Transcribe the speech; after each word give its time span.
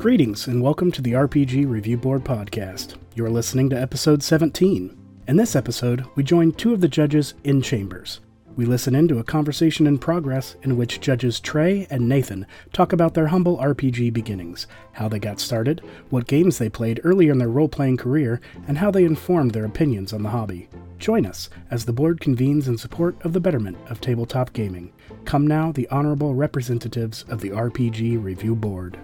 Greetings 0.00 0.46
and 0.46 0.62
welcome 0.62 0.90
to 0.92 1.02
the 1.02 1.12
RPG 1.12 1.68
Review 1.68 1.98
Board 1.98 2.24
podcast. 2.24 2.94
You're 3.14 3.28
listening 3.28 3.68
to 3.68 3.78
episode 3.78 4.22
17. 4.22 4.96
In 5.28 5.36
this 5.36 5.54
episode, 5.54 6.06
we 6.14 6.22
join 6.22 6.52
two 6.52 6.72
of 6.72 6.80
the 6.80 6.88
judges 6.88 7.34
in 7.44 7.60
chambers. 7.60 8.20
We 8.56 8.64
listen 8.64 8.94
into 8.94 9.18
a 9.18 9.24
conversation 9.24 9.86
in 9.86 9.98
progress 9.98 10.56
in 10.62 10.78
which 10.78 11.02
judges 11.02 11.38
Trey 11.38 11.86
and 11.90 12.08
Nathan 12.08 12.46
talk 12.72 12.94
about 12.94 13.12
their 13.12 13.26
humble 13.26 13.58
RPG 13.58 14.14
beginnings, 14.14 14.66
how 14.92 15.06
they 15.06 15.18
got 15.18 15.38
started, 15.38 15.82
what 16.08 16.26
games 16.26 16.56
they 16.56 16.70
played 16.70 17.02
earlier 17.04 17.32
in 17.32 17.38
their 17.38 17.50
role 17.50 17.68
playing 17.68 17.98
career, 17.98 18.40
and 18.66 18.78
how 18.78 18.90
they 18.90 19.04
informed 19.04 19.50
their 19.50 19.66
opinions 19.66 20.14
on 20.14 20.22
the 20.22 20.30
hobby. 20.30 20.70
Join 20.98 21.26
us 21.26 21.50
as 21.70 21.84
the 21.84 21.92
board 21.92 22.20
convenes 22.20 22.68
in 22.68 22.78
support 22.78 23.22
of 23.22 23.34
the 23.34 23.40
betterment 23.40 23.76
of 23.90 24.00
tabletop 24.00 24.54
gaming. 24.54 24.94
Come 25.26 25.46
now, 25.46 25.72
the 25.72 25.88
honorable 25.90 26.34
representatives 26.34 27.26
of 27.28 27.42
the 27.42 27.50
RPG 27.50 28.24
Review 28.24 28.56
Board. 28.56 28.98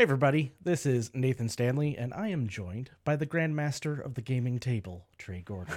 Hey 0.00 0.04
everybody, 0.04 0.52
this 0.64 0.86
is 0.86 1.10
Nathan 1.12 1.50
Stanley, 1.50 1.94
and 1.94 2.14
I 2.14 2.28
am 2.28 2.48
joined 2.48 2.88
by 3.04 3.16
the 3.16 3.26
Grandmaster 3.26 4.02
of 4.02 4.14
the 4.14 4.22
Gaming 4.22 4.58
Table, 4.58 5.04
Trey 5.18 5.42
Gordon. 5.42 5.74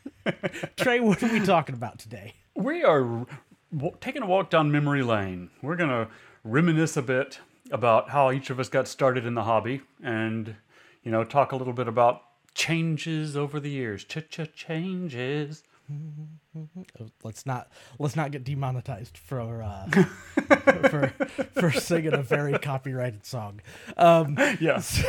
Trey, 0.76 0.98
what 0.98 1.22
are 1.22 1.32
we 1.32 1.38
talking 1.38 1.76
about 1.76 2.00
today? 2.00 2.34
We 2.56 2.82
are 2.82 3.24
w- 3.72 3.96
taking 4.00 4.22
a 4.22 4.26
walk 4.26 4.50
down 4.50 4.72
memory 4.72 5.04
lane. 5.04 5.50
We're 5.62 5.76
going 5.76 5.90
to 5.90 6.08
reminisce 6.42 6.96
a 6.96 7.02
bit 7.02 7.38
about 7.70 8.10
how 8.10 8.32
each 8.32 8.50
of 8.50 8.58
us 8.58 8.68
got 8.68 8.88
started 8.88 9.24
in 9.24 9.34
the 9.34 9.44
hobby 9.44 9.82
and, 10.02 10.56
you 11.04 11.12
know, 11.12 11.22
talk 11.22 11.52
a 11.52 11.56
little 11.56 11.72
bit 11.72 11.86
about 11.86 12.22
changes 12.52 13.36
over 13.36 13.60
the 13.60 13.70
years. 13.70 14.02
Ch-ch 14.02 14.54
changes. 14.54 15.62
Let's 17.22 17.46
not 17.46 17.70
let's 17.98 18.16
not 18.16 18.30
get 18.30 18.44
demonetized 18.44 19.16
for 19.18 19.62
uh, 19.62 19.86
for 20.88 21.08
for 21.54 21.70
singing 21.72 22.12
a 22.14 22.22
very 22.22 22.58
copyrighted 22.58 23.24
song. 23.26 23.60
Um, 23.96 24.36
Yes. 24.60 25.02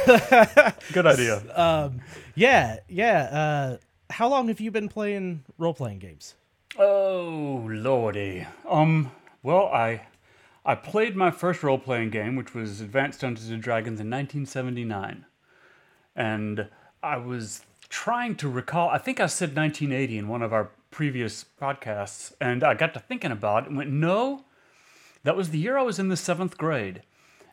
Good 0.93 1.05
idea. 1.07 1.41
um, 1.57 2.01
yeah, 2.35 2.77
yeah. 2.87 3.19
Uh, 3.23 3.77
how 4.09 4.27
long 4.27 4.47
have 4.49 4.59
you 4.59 4.71
been 4.71 4.89
playing 4.89 5.43
role 5.57 5.73
playing 5.73 5.99
games? 5.99 6.35
Oh, 6.77 7.65
lordy. 7.71 8.45
Um, 8.69 9.11
well, 9.41 9.67
I 9.67 10.01
I 10.65 10.75
played 10.75 11.15
my 11.15 11.31
first 11.31 11.63
role-playing 11.63 12.09
game, 12.09 12.35
which 12.35 12.53
was 12.53 12.81
Advanced 12.81 13.21
Dungeons 13.21 13.49
and 13.49 13.63
Dragons 13.63 14.01
in 14.01 14.09
1979. 14.09 15.25
And 16.13 16.67
I 17.01 17.15
was 17.17 17.61
trying 17.89 18.35
to 18.37 18.49
recall, 18.49 18.89
I 18.89 18.97
think 18.97 19.19
I 19.19 19.27
said 19.27 19.55
1980 19.55 20.17
in 20.17 20.27
one 20.27 20.41
of 20.41 20.53
our 20.53 20.71
previous 20.91 21.45
podcasts, 21.61 22.33
and 22.39 22.63
I 22.63 22.73
got 22.73 22.93
to 22.93 22.99
thinking 22.99 23.31
about 23.31 23.63
it 23.63 23.69
and 23.69 23.77
went, 23.77 23.91
no, 23.91 24.45
that 25.23 25.35
was 25.35 25.49
the 25.49 25.59
year 25.59 25.77
I 25.77 25.83
was 25.83 25.99
in 25.99 26.09
the 26.09 26.17
seventh 26.17 26.57
grade. 26.57 27.03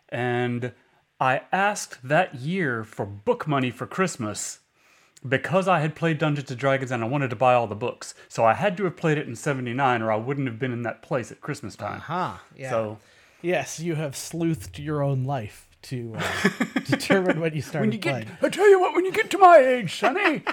And 0.08 0.72
I 1.20 1.42
asked 1.52 2.06
that 2.06 2.34
year 2.36 2.84
for 2.84 3.06
book 3.06 3.46
money 3.46 3.70
for 3.70 3.86
Christmas 3.86 4.60
because 5.26 5.66
I 5.66 5.80
had 5.80 5.94
played 5.94 6.18
Dungeons 6.18 6.50
and 6.50 6.60
Dragons 6.60 6.90
and 6.90 7.02
I 7.02 7.08
wanted 7.08 7.30
to 7.30 7.36
buy 7.36 7.54
all 7.54 7.66
the 7.66 7.74
books. 7.74 8.14
So 8.28 8.44
I 8.44 8.54
had 8.54 8.76
to 8.76 8.84
have 8.84 8.96
played 8.96 9.18
it 9.18 9.26
in 9.26 9.34
79 9.34 10.02
or 10.02 10.12
I 10.12 10.16
wouldn't 10.16 10.46
have 10.46 10.58
been 10.58 10.72
in 10.72 10.82
that 10.82 11.02
place 11.02 11.32
at 11.32 11.40
Christmas 11.40 11.76
time. 11.76 12.00
Huh. 12.00 12.34
Yeah. 12.56 12.70
So 12.70 12.98
yes, 13.40 13.80
you 13.80 13.94
have 13.94 14.12
sleuthed 14.12 14.78
your 14.78 15.02
own 15.02 15.24
life 15.24 15.68
to 15.84 16.14
uh, 16.16 16.48
determine 16.86 17.40
when 17.40 17.54
you 17.54 17.62
started 17.62 17.88
when 17.88 17.92
you 17.92 17.98
playing. 17.98 18.24
get, 18.24 18.42
I 18.42 18.48
tell 18.48 18.68
you 18.68 18.80
what, 18.80 18.94
when 18.94 19.04
you 19.04 19.12
get 19.12 19.30
to 19.30 19.38
my 19.38 19.58
age, 19.58 19.94
Sonny. 19.98 20.42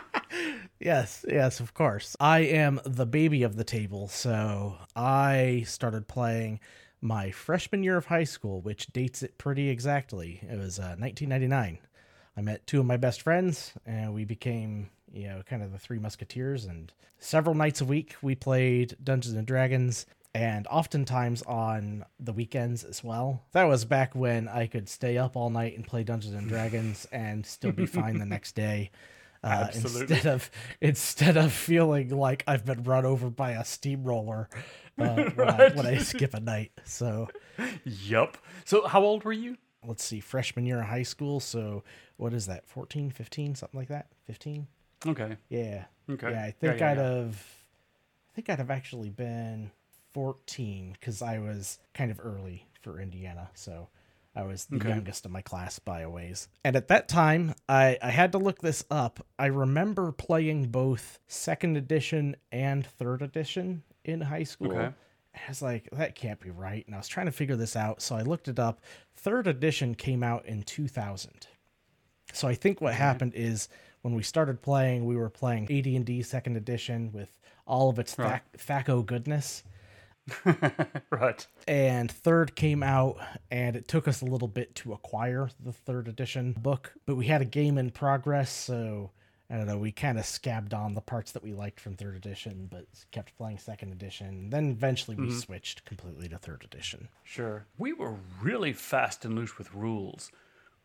Yes, 0.80 1.24
yes, 1.28 1.60
of 1.60 1.76
course. 1.76 2.16
I 2.20 2.40
am 2.40 2.82
the 2.84 3.06
baby 3.06 3.44
of 3.44 3.56
the 3.56 3.64
table, 3.64 4.08
so 4.08 4.78
I 4.96 5.64
started 5.68 6.08
playing 6.08 6.60
my 7.02 7.30
freshman 7.30 7.84
year 7.84 7.98
of 7.98 8.08
high 8.08 8.24
school, 8.24 8.62
which 8.62 8.88
dates 8.88 9.22
it 9.22 9.38
pretty 9.38 9.70
exactly. 9.70 10.40
It 10.42 10.58
was 10.58 10.80
uh, 10.80 10.96
1999. 10.98 11.78
I 12.36 12.42
met 12.42 12.66
two 12.66 12.80
of 12.80 12.88
my 12.88 12.98
best 12.98 13.22
friends, 13.22 13.74
and 13.86 14.14
we 14.16 14.26
became, 14.26 14.90
you 15.14 15.28
know, 15.28 15.44
kind 15.46 15.62
of 15.62 15.72
the 15.72 15.78
three 15.78 16.00
musketeers. 16.00 16.66
And 16.66 16.92
several 17.20 17.54
nights 17.54 17.82
a 17.82 17.86
week, 17.86 18.16
we 18.24 18.34
played 18.34 18.96
Dungeons 19.04 19.36
and 19.36 19.46
Dragons, 19.46 20.08
and 20.34 20.66
oftentimes 20.68 21.42
on 21.44 22.06
the 22.20 22.34
weekends 22.34 22.84
as 22.84 23.04
well. 23.04 23.44
That 23.52 23.66
was 23.66 23.86
back 23.86 24.16
when 24.16 24.48
I 24.48 24.68
could 24.68 24.88
stay 24.90 25.18
up 25.18 25.36
all 25.36 25.50
night 25.50 25.76
and 25.76 25.86
play 25.86 26.04
Dungeons 26.04 26.34
and 26.36 26.48
Dragons 26.48 27.06
and 27.12 27.46
still 27.46 27.72
be 27.72 27.86
fine 27.86 28.18
the 28.18 28.26
next 28.26 28.54
day. 28.54 28.92
Uh, 29.44 29.70
instead 29.74 30.28
of 30.28 30.52
instead 30.82 31.36
of 31.36 31.52
feeling 31.52 32.10
like 32.16 32.44
I've 32.46 32.64
been 32.64 32.84
run 32.84 33.06
over 33.08 33.32
by 33.32 33.52
a 33.52 33.66
steamroller 33.66 34.50
uh, 35.00 35.30
when, 35.36 35.50
I, 35.50 35.70
when 35.70 35.86
I 35.88 35.98
skip 35.98 36.36
a 36.36 36.40
night. 36.40 36.72
So 36.86 37.28
yup. 37.84 38.38
So 38.66 38.86
how 38.88 39.02
old 39.04 39.24
were 39.24 39.34
you? 39.34 39.58
let's 39.84 40.04
see, 40.04 40.20
freshman 40.20 40.68
year 40.68 40.80
of 40.80 40.86
high 40.86 41.02
school. 41.02 41.40
So 41.40 41.84
what 42.18 42.34
is 42.34 42.46
that? 42.46 42.68
14, 42.68 43.10
15, 43.10 43.56
something 43.56 43.80
like 43.80 43.90
that? 43.90 44.10
15? 44.28 44.68
Okay. 45.08 45.36
Yeah. 45.50 45.86
Okay. 46.08 46.30
Yeah, 46.30 46.40
I 46.44 46.46
Yeah, 46.46 46.52
think 46.52 46.80
yeah, 46.80 46.92
I'd 46.92 46.98
yeah. 46.98 47.04
have 47.04 47.46
I 48.30 48.36
think 48.36 48.50
I'd 48.52 48.60
have 48.60 48.70
actually 48.70 49.10
been 49.10 49.72
14 50.14 50.98
cuz 51.02 51.22
I 51.22 51.40
was 51.40 51.80
kind 51.94 52.12
of 52.12 52.20
early 52.22 52.68
for 52.82 53.00
Indiana. 53.00 53.50
So 53.54 53.90
I 54.36 54.44
was 54.44 54.66
the 54.66 54.78
Okay. 54.78 54.90
youngest 54.90 55.26
of 55.26 55.32
my 55.32 55.42
class 55.42 55.78
by 55.80 56.02
a 56.02 56.10
ways. 56.10 56.48
And 56.64 56.76
at 56.76 56.88
that 56.88 57.08
time, 57.10 57.54
I, 57.68 57.98
I 58.02 58.12
had 58.12 58.32
to 58.32 58.38
look 58.38 58.60
this 58.62 58.84
up. 58.90 59.26
I 59.38 59.48
remember 59.48 60.12
playing 60.14 60.68
both 60.68 61.20
second 61.28 61.76
edition 61.76 62.36
and 62.52 62.86
third 62.86 63.22
edition 63.22 63.84
in 64.06 64.22
high 64.22 64.44
school. 64.44 64.72
Okay. 64.72 64.96
I 65.34 65.40
was 65.50 65.62
like, 65.62 65.90
that 65.92 66.16
can't 66.16 66.40
be 66.40 66.50
right. 66.50 66.86
And 66.88 66.96
I 66.96 66.98
was 66.98 67.08
trying 67.08 67.26
to 67.26 67.32
figure 67.32 67.56
this 67.58 67.76
out. 67.76 68.02
So 68.02 68.16
I 68.16 68.22
looked 68.22 68.48
it 68.48 68.60
up. 68.60 68.82
Third 69.16 69.48
edition 69.48 69.96
came 69.96 70.24
out 70.24 70.46
in 70.46 70.64
2000. 70.64 71.48
So 72.34 72.48
I 72.48 72.56
think 72.56 72.80
what 72.82 72.94
happened 72.94 73.34
is 73.36 73.68
when 74.02 74.14
we 74.16 74.24
started 74.24 74.62
playing, 74.62 75.06
we 75.06 75.16
were 75.18 75.30
playing 75.30 75.66
AD&D 75.72 76.24
second 76.24 76.56
edition 76.56 77.12
with 77.12 77.38
all 77.66 77.90
of 77.90 78.00
its 78.00 78.18
Right. 78.18 78.42
THACO 78.58 79.04
goodness 79.04 79.64
right. 81.10 81.48
and 81.68 82.12
third 82.12 82.56
came 82.56 82.84
out 82.84 83.18
and 83.50 83.76
it 83.76 83.88
took 83.88 84.08
us 84.08 84.22
a 84.22 84.26
little 84.26 84.48
bit 84.48 84.76
to 84.76 84.94
acquire 84.94 85.50
the 85.64 85.74
third 85.74 86.08
edition 86.08 86.54
book 86.54 86.94
but 87.06 87.16
we 87.16 87.26
had 87.26 87.42
a 87.42 87.46
game 87.46 87.78
in 87.78 87.90
progress 87.90 88.52
so 88.52 89.10
i 89.50 89.58
don't 89.58 89.66
know 89.66 89.78
we 89.78 89.92
kind 89.92 90.20
of 90.20 90.26
scabbed 90.26 90.74
on 90.74 90.94
the 90.94 91.02
parts 91.02 91.32
that 91.32 91.44
we 91.44 91.54
liked 91.54 91.80
from 91.80 91.96
third 91.96 92.16
edition 92.16 92.68
but 92.72 92.86
kept 93.12 93.36
playing 93.38 93.58
second 93.58 93.92
edition 93.92 94.50
then 94.50 94.70
eventually 94.70 95.18
we 95.18 95.28
mm-hmm. 95.28 95.38
switched 95.40 95.84
completely 95.86 96.30
to 96.30 96.38
third 96.38 96.64
edition 96.64 97.08
Sure. 97.32 97.66
We 97.78 97.94
were 97.94 98.16
really 98.42 98.74
fast 98.74 99.24
and 99.24 99.36
loose 99.36 99.58
with 99.58 99.74
rules 99.74 100.34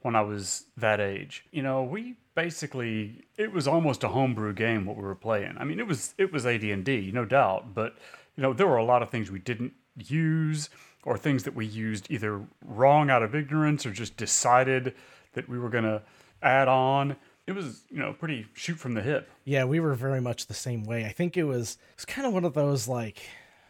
when 0.02 0.14
I 0.14 0.20
was 0.20 0.66
that 0.76 1.00
age. 1.00 1.44
You 1.50 1.64
know, 1.64 1.82
we 1.82 2.14
basically 2.36 3.24
it 3.36 3.50
was 3.50 3.66
almost 3.66 4.04
a 4.04 4.08
homebrew 4.08 4.52
game 4.52 4.86
what 4.86 4.96
we 4.96 5.02
were 5.02 5.16
playing. 5.16 5.56
I 5.58 5.64
mean, 5.64 5.80
it 5.80 5.88
was 5.88 6.14
it 6.18 6.32
was 6.32 6.46
AD&D, 6.46 7.10
no 7.12 7.24
doubt, 7.24 7.74
but 7.74 7.96
you 8.36 8.42
know, 8.42 8.52
there 8.52 8.66
were 8.66 8.76
a 8.76 8.84
lot 8.84 9.02
of 9.02 9.10
things 9.10 9.30
we 9.30 9.38
didn't 9.38 9.72
use 9.96 10.68
or 11.04 11.16
things 11.16 11.44
that 11.44 11.54
we 11.54 11.64
used 11.66 12.06
either 12.10 12.42
wrong 12.64 13.10
out 13.10 13.22
of 13.22 13.34
ignorance 13.34 13.86
or 13.86 13.92
just 13.92 14.16
decided 14.16 14.94
that 15.34 15.48
we 15.48 15.58
were 15.58 15.68
going 15.70 15.84
to 15.84 16.02
add 16.42 16.68
on. 16.68 17.16
It 17.46 17.52
was, 17.52 17.84
you 17.90 17.98
know, 17.98 18.12
pretty 18.12 18.46
shoot 18.54 18.76
from 18.78 18.94
the 18.94 19.02
hip. 19.02 19.28
yeah 19.44 19.64
we 19.64 19.78
were 19.80 19.94
very 19.94 20.20
much 20.20 20.46
the 20.48 20.54
same 20.54 20.84
way 20.84 21.04
i 21.04 21.10
think 21.10 21.36
it 21.36 21.44
was 21.44 21.78
it's 21.94 22.04
kind 22.04 22.26
of 22.26 22.32
one 22.32 22.44
of 22.44 22.54
those 22.54 22.88
like 22.88 23.22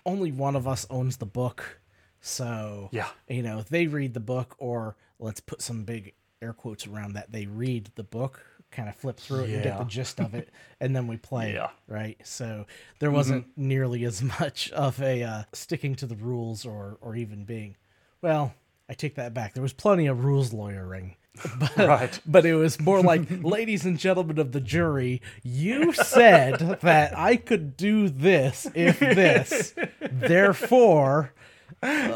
only 0.07 0.33
one 0.33 0.57
of 0.57 0.67
us 0.67 0.87
owns 0.89 1.19
the 1.19 1.27
book 1.27 1.79
so 2.21 2.89
Yeah. 2.93 3.09
you 3.29 3.43
know 3.43 3.63
they 3.69 3.87
read 3.87 4.15
the 4.15 4.21
book 4.21 4.55
or 4.59 4.97
let's 5.19 5.41
put 5.41 5.61
some 5.61 5.85
big 5.85 6.15
air 6.43 6.53
quotes 6.53 6.87
around 6.87 7.13
that 7.15 7.33
they 7.33 7.47
read 7.47 7.91
the 7.97 8.03
book 8.03 8.41
kind 8.77 8.89
of 8.89 8.95
flip 8.95 9.17
through 9.19 9.45
it 9.45 9.51
and 9.55 9.63
get 9.65 9.79
the 9.79 9.85
gist 9.85 10.21
of 10.21 10.35
it 10.35 10.51
and 10.81 10.95
then 10.95 11.07
we 11.07 11.17
play 11.17 11.55
Yeah. 11.55 11.71
right? 11.89 12.19
So 12.25 12.67
there 13.01 13.11
wasn't 13.11 13.47
nearly 13.57 14.05
as 14.05 14.23
much 14.41 14.71
of 14.73 15.01
a 15.03 15.23
uh, 15.23 15.43
sticking 15.53 15.95
to 15.97 16.07
the 16.07 16.17
rules 16.17 16.65
or 16.67 16.99
or 17.01 17.17
even 17.17 17.45
being 17.45 17.77
well 18.23 18.55
i 18.89 18.95
take 18.95 19.15
that 19.17 19.35
back. 19.35 19.55
There 19.55 19.63
was 19.63 19.73
plenty 19.73 20.07
of 20.07 20.25
rules 20.25 20.53
lawyering 20.53 21.17
but, 21.61 21.77
Right. 21.77 22.21
but 22.27 22.47
it 22.47 22.55
was 22.55 22.81
more 22.81 23.03
like 23.03 23.23
ladies 23.43 23.85
and 23.85 23.99
gentlemen 23.99 24.39
of 24.39 24.53
the 24.53 24.61
jury 24.61 25.21
you 25.43 25.93
said 25.93 26.79
that 26.83 27.17
i 27.19 27.37
could 27.37 27.77
do 27.77 28.09
this 28.09 28.67
if 28.75 28.99
this. 29.01 29.75
Therefore 30.01 31.33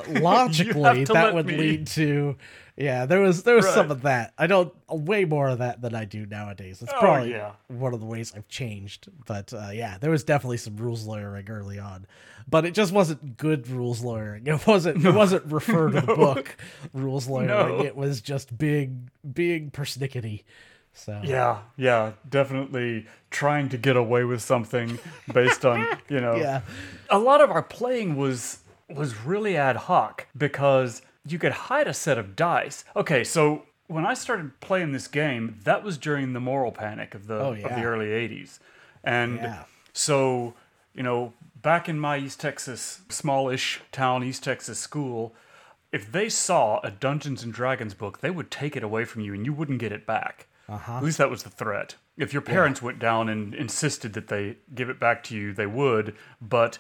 logically 0.09 1.05
that 1.05 1.35
would 1.35 1.47
me- 1.47 1.57
lead 1.57 1.87
to 1.89 2.37
yeah 2.81 3.07
there 3.07 3.21
was 3.21 3.43
there 3.45 3.55
was 3.57 3.69
some 3.69 3.91
of 3.91 4.03
that 4.03 4.33
i 4.39 4.47
don't 4.47 4.73
way 4.89 5.25
more 5.25 5.49
of 5.49 5.59
that 5.59 5.81
than 5.83 5.95
i 5.95 6.05
do 6.05 6.25
nowadays 6.27 6.81
it's 6.83 6.93
Oh, 6.97 6.99
probably 7.01 7.31
yeah. 7.33 7.53
one 7.69 7.95
of 7.95 8.01
the 8.01 8.07
ways 8.07 8.33
i've 8.37 8.49
changed 8.49 9.09
but 9.27 9.53
uh, 9.53 9.71
yeah 9.73 9.99
there 9.99 10.11
was 10.11 10.25
definitely 10.25 10.57
some 10.57 10.77
rules 10.77 11.05
lawyering 11.07 11.49
early 11.51 11.79
on 11.79 12.07
but 12.49 12.65
it 12.65 12.73
just 12.75 12.93
wasn't 12.93 13.37
good 13.37 13.69
rules 13.69 14.03
lawyering 14.03 14.47
it 14.47 14.67
wasn't 14.67 15.05
it 15.05 15.15
wasn't 15.15 15.45
refer 15.47 15.91
to 15.91 16.01
the 16.01 16.15
book 16.15 16.57
rules 16.95 17.29
lawyering 17.29 17.49
No. 17.79 17.85
it 17.85 17.95
was 17.95 18.21
just 18.21 18.57
big 18.57 19.11
big 19.35 19.73
persnickety 19.73 20.45
So 20.93 21.21
Yeah, 21.23 21.59
yeah, 21.77 22.13
definitely 22.29 23.07
trying 23.31 23.69
to 23.69 23.79
get 23.79 23.97
away 23.97 24.25
with 24.25 24.43
something 24.43 24.99
based 25.33 25.65
on, 25.65 25.87
you 26.09 26.21
know. 26.25 26.35
Yeah. 26.35 26.63
A 27.11 27.19
lot 27.19 27.41
of 27.41 27.49
our 27.53 27.63
playing 27.63 28.17
was 28.17 28.59
was 28.89 29.15
really 29.25 29.57
ad 29.57 29.77
hoc 29.77 30.27
because 30.37 31.01
you 31.27 31.39
could 31.39 31.53
hide 31.53 31.87
a 31.87 31.95
set 31.95 32.19
of 32.19 32.37
dice. 32.37 32.85
Okay, 32.97 33.25
so 33.25 33.67
when 33.87 34.07
I 34.07 34.15
started 34.15 34.59
playing 34.61 34.93
this 34.93 35.07
game, 35.09 35.59
that 35.65 35.83
was 35.83 35.99
during 35.99 36.33
the 36.33 36.41
moral 36.41 36.73
panic 36.73 37.15
of 37.15 37.27
the 37.27 37.35
Oh, 37.41 37.53
of 37.53 37.63
the 37.63 37.85
early 37.85 38.09
80s. 38.13 38.59
And 39.05 39.39
Yeah. 39.41 39.63
so, 39.93 40.55
you 40.95 41.03
know, 41.03 41.33
back 41.61 41.89
in 41.89 41.99
my 41.99 42.19
East 42.19 42.41
Texas 42.41 43.01
smallish 43.09 43.81
town 43.93 44.23
East 44.25 44.45
Texas 44.45 44.79
school, 44.79 45.35
if 45.93 46.11
they 46.11 46.29
saw 46.29 46.79
a 46.85 46.91
Dungeons 46.91 47.43
and 47.43 47.53
Dragons 47.53 47.95
book, 47.95 48.21
they 48.21 48.31
would 48.31 48.51
take 48.51 48.77
it 48.77 48.83
away 48.83 49.05
from 49.05 49.23
you 49.23 49.35
and 49.35 49.45
you 49.45 49.53
wouldn't 49.53 49.79
get 49.81 49.93
it 49.93 50.07
back. 50.07 50.47
Uh-huh. 50.69 50.99
At 50.99 51.03
least 51.03 51.19
that 51.19 51.31
was 51.31 51.43
the 51.43 51.51
threat. 51.51 51.97
If 52.17 52.33
your 52.33 52.43
parents 52.43 52.81
went 52.81 53.01
down 53.01 53.29
and 53.29 53.55
insisted 53.55 54.13
that 54.13 54.29
they 54.29 54.57
give 54.75 54.89
it 54.89 55.01
back 55.01 55.25
to 55.25 55.37
you, 55.37 55.53
they 55.53 55.67
would, 55.67 56.15
but 56.41 56.79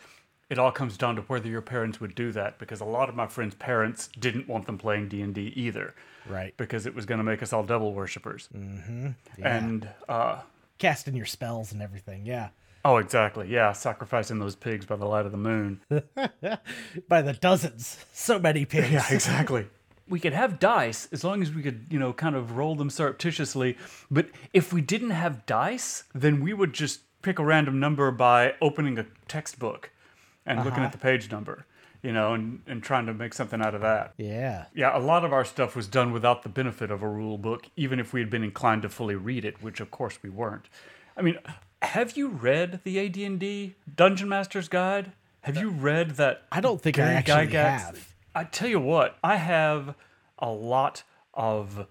it 0.51 0.59
all 0.59 0.73
comes 0.73 0.97
down 0.99 1.15
to 1.17 1.23
whether 1.23 1.49
your 1.49 1.63
parents 1.63 2.01
would 2.01 2.15
do 2.15 2.33
that 2.33 2.59
because 2.59 2.81
a 2.81 2.85
lot 2.85 3.09
of 3.09 3.15
my 3.15 3.29
friends' 3.29 3.55
parents 3.55 4.09
didn't 4.19 4.49
want 4.49 4.67
them 4.67 4.77
playing 4.77 5.09
D&D 5.09 5.53
either. 5.55 5.95
Right. 6.29 6.55
Because 6.57 6.87
it 6.87 6.95
was 6.95 7.07
going 7.07 7.19
to 7.19 7.25
make 7.25 7.41
us 7.43 7.53
all 7.53 7.63
devil 7.63 7.95
worshippers. 7.95 8.49
Mm-hmm. 8.55 9.11
And 9.43 9.89
uh 10.09 10.41
Casting 10.79 11.15
your 11.15 11.27
spells 11.27 11.73
and 11.73 11.81
everything. 11.81 12.27
Yeah. 12.27 12.49
oh, 12.85 12.97
exactly. 12.97 13.49
Yeah, 13.49 13.73
sacrificing 13.73 14.39
those 14.39 14.57
pigs 14.57 14.87
by 14.87 14.97
the 14.97 15.05
light 15.07 15.27
of 15.27 15.33
the 15.33 15.39
moon. 15.39 15.81
By 17.09 17.23
the 17.23 17.35
dozens. 17.35 18.05
So 18.13 18.39
many 18.39 18.65
pigs. 18.65 18.91
Yeah, 18.91 19.07
exactly. 19.11 19.67
We 20.09 20.19
could 20.19 20.33
have 20.33 20.59
dice 20.59 21.07
as 21.13 21.23
long 21.23 21.41
as 21.41 21.53
we 21.53 21.63
could, 21.63 21.87
you 21.89 22.01
know, 22.01 22.13
kind 22.13 22.35
of 22.35 22.57
roll 22.57 22.75
them 22.75 22.91
surreptitiously. 22.91 23.79
But 24.11 24.27
if 24.53 24.73
we 24.73 24.81
didn't 24.81 25.11
have 25.11 25.47
dice, 25.47 26.03
then 26.13 26.41
we 26.41 26.53
would 26.53 26.73
just 26.73 27.03
pick 27.23 27.39
a 27.39 27.45
random 27.45 27.79
number 27.79 28.11
by 28.11 28.55
opening 28.61 28.99
a 28.99 29.07
textbook 29.29 29.93
and 30.47 30.59
looking 30.61 30.75
uh-huh. 30.75 30.87
at 30.87 30.93
the 30.93 30.99
page 30.99 31.31
number, 31.31 31.67
you 32.03 32.13
know, 32.13 32.35
and, 32.35 32.63
and 32.67 32.83
trying 32.83 33.07
to 33.07 33.15
make 33.15 33.35
something 33.35 33.61
out 33.61 33.75
of 33.75 33.81
that. 33.83 34.15
Yeah. 34.17 34.67
Yeah, 34.75 34.97
a 34.97 35.01
lot 35.01 35.25
of 35.25 35.33
our 35.33 35.45
stuff 35.45 35.77
was 35.77 35.87
done 35.87 36.13
without 36.13 36.43
the 36.43 36.49
benefit 36.49 36.91
of 36.91 37.03
a 37.03 37.09
rule 37.09 37.39
book, 37.39 37.69
even 37.77 38.01
if 38.01 38.13
we 38.13 38.21
had 38.21 38.31
been 38.31 38.45
inclined 38.45 38.83
to 38.83 38.89
fully 38.89 39.15
read 39.15 39.45
it, 39.45 39.63
which 39.63 39.81
of 39.81 39.91
course 39.91 40.19
we 40.23 40.31
weren't. 40.31 40.69
I 41.17 41.23
mean, 41.23 41.39
have 41.83 42.17
you 42.17 42.29
read 42.29 42.81
the 42.85 42.99
AD&D 43.01 43.75
Dungeon 43.95 44.29
Master's 44.29 44.69
Guide? 44.69 45.13
Have 45.43 45.57
you 45.57 45.71
read 45.71 46.13
that? 46.13 46.43
I 46.53 46.61
don't 46.61 46.81
think 46.81 46.99
I 46.99 47.13
actually 47.13 47.49
Gygax- 47.49 47.81
have. 47.81 48.15
I 48.35 48.45
tell 48.45 48.69
you 48.69 48.81
what, 48.81 49.19
I 49.25 49.37
have 49.37 49.95
a 50.39 50.51
lot 50.51 51.03
of 51.35 51.87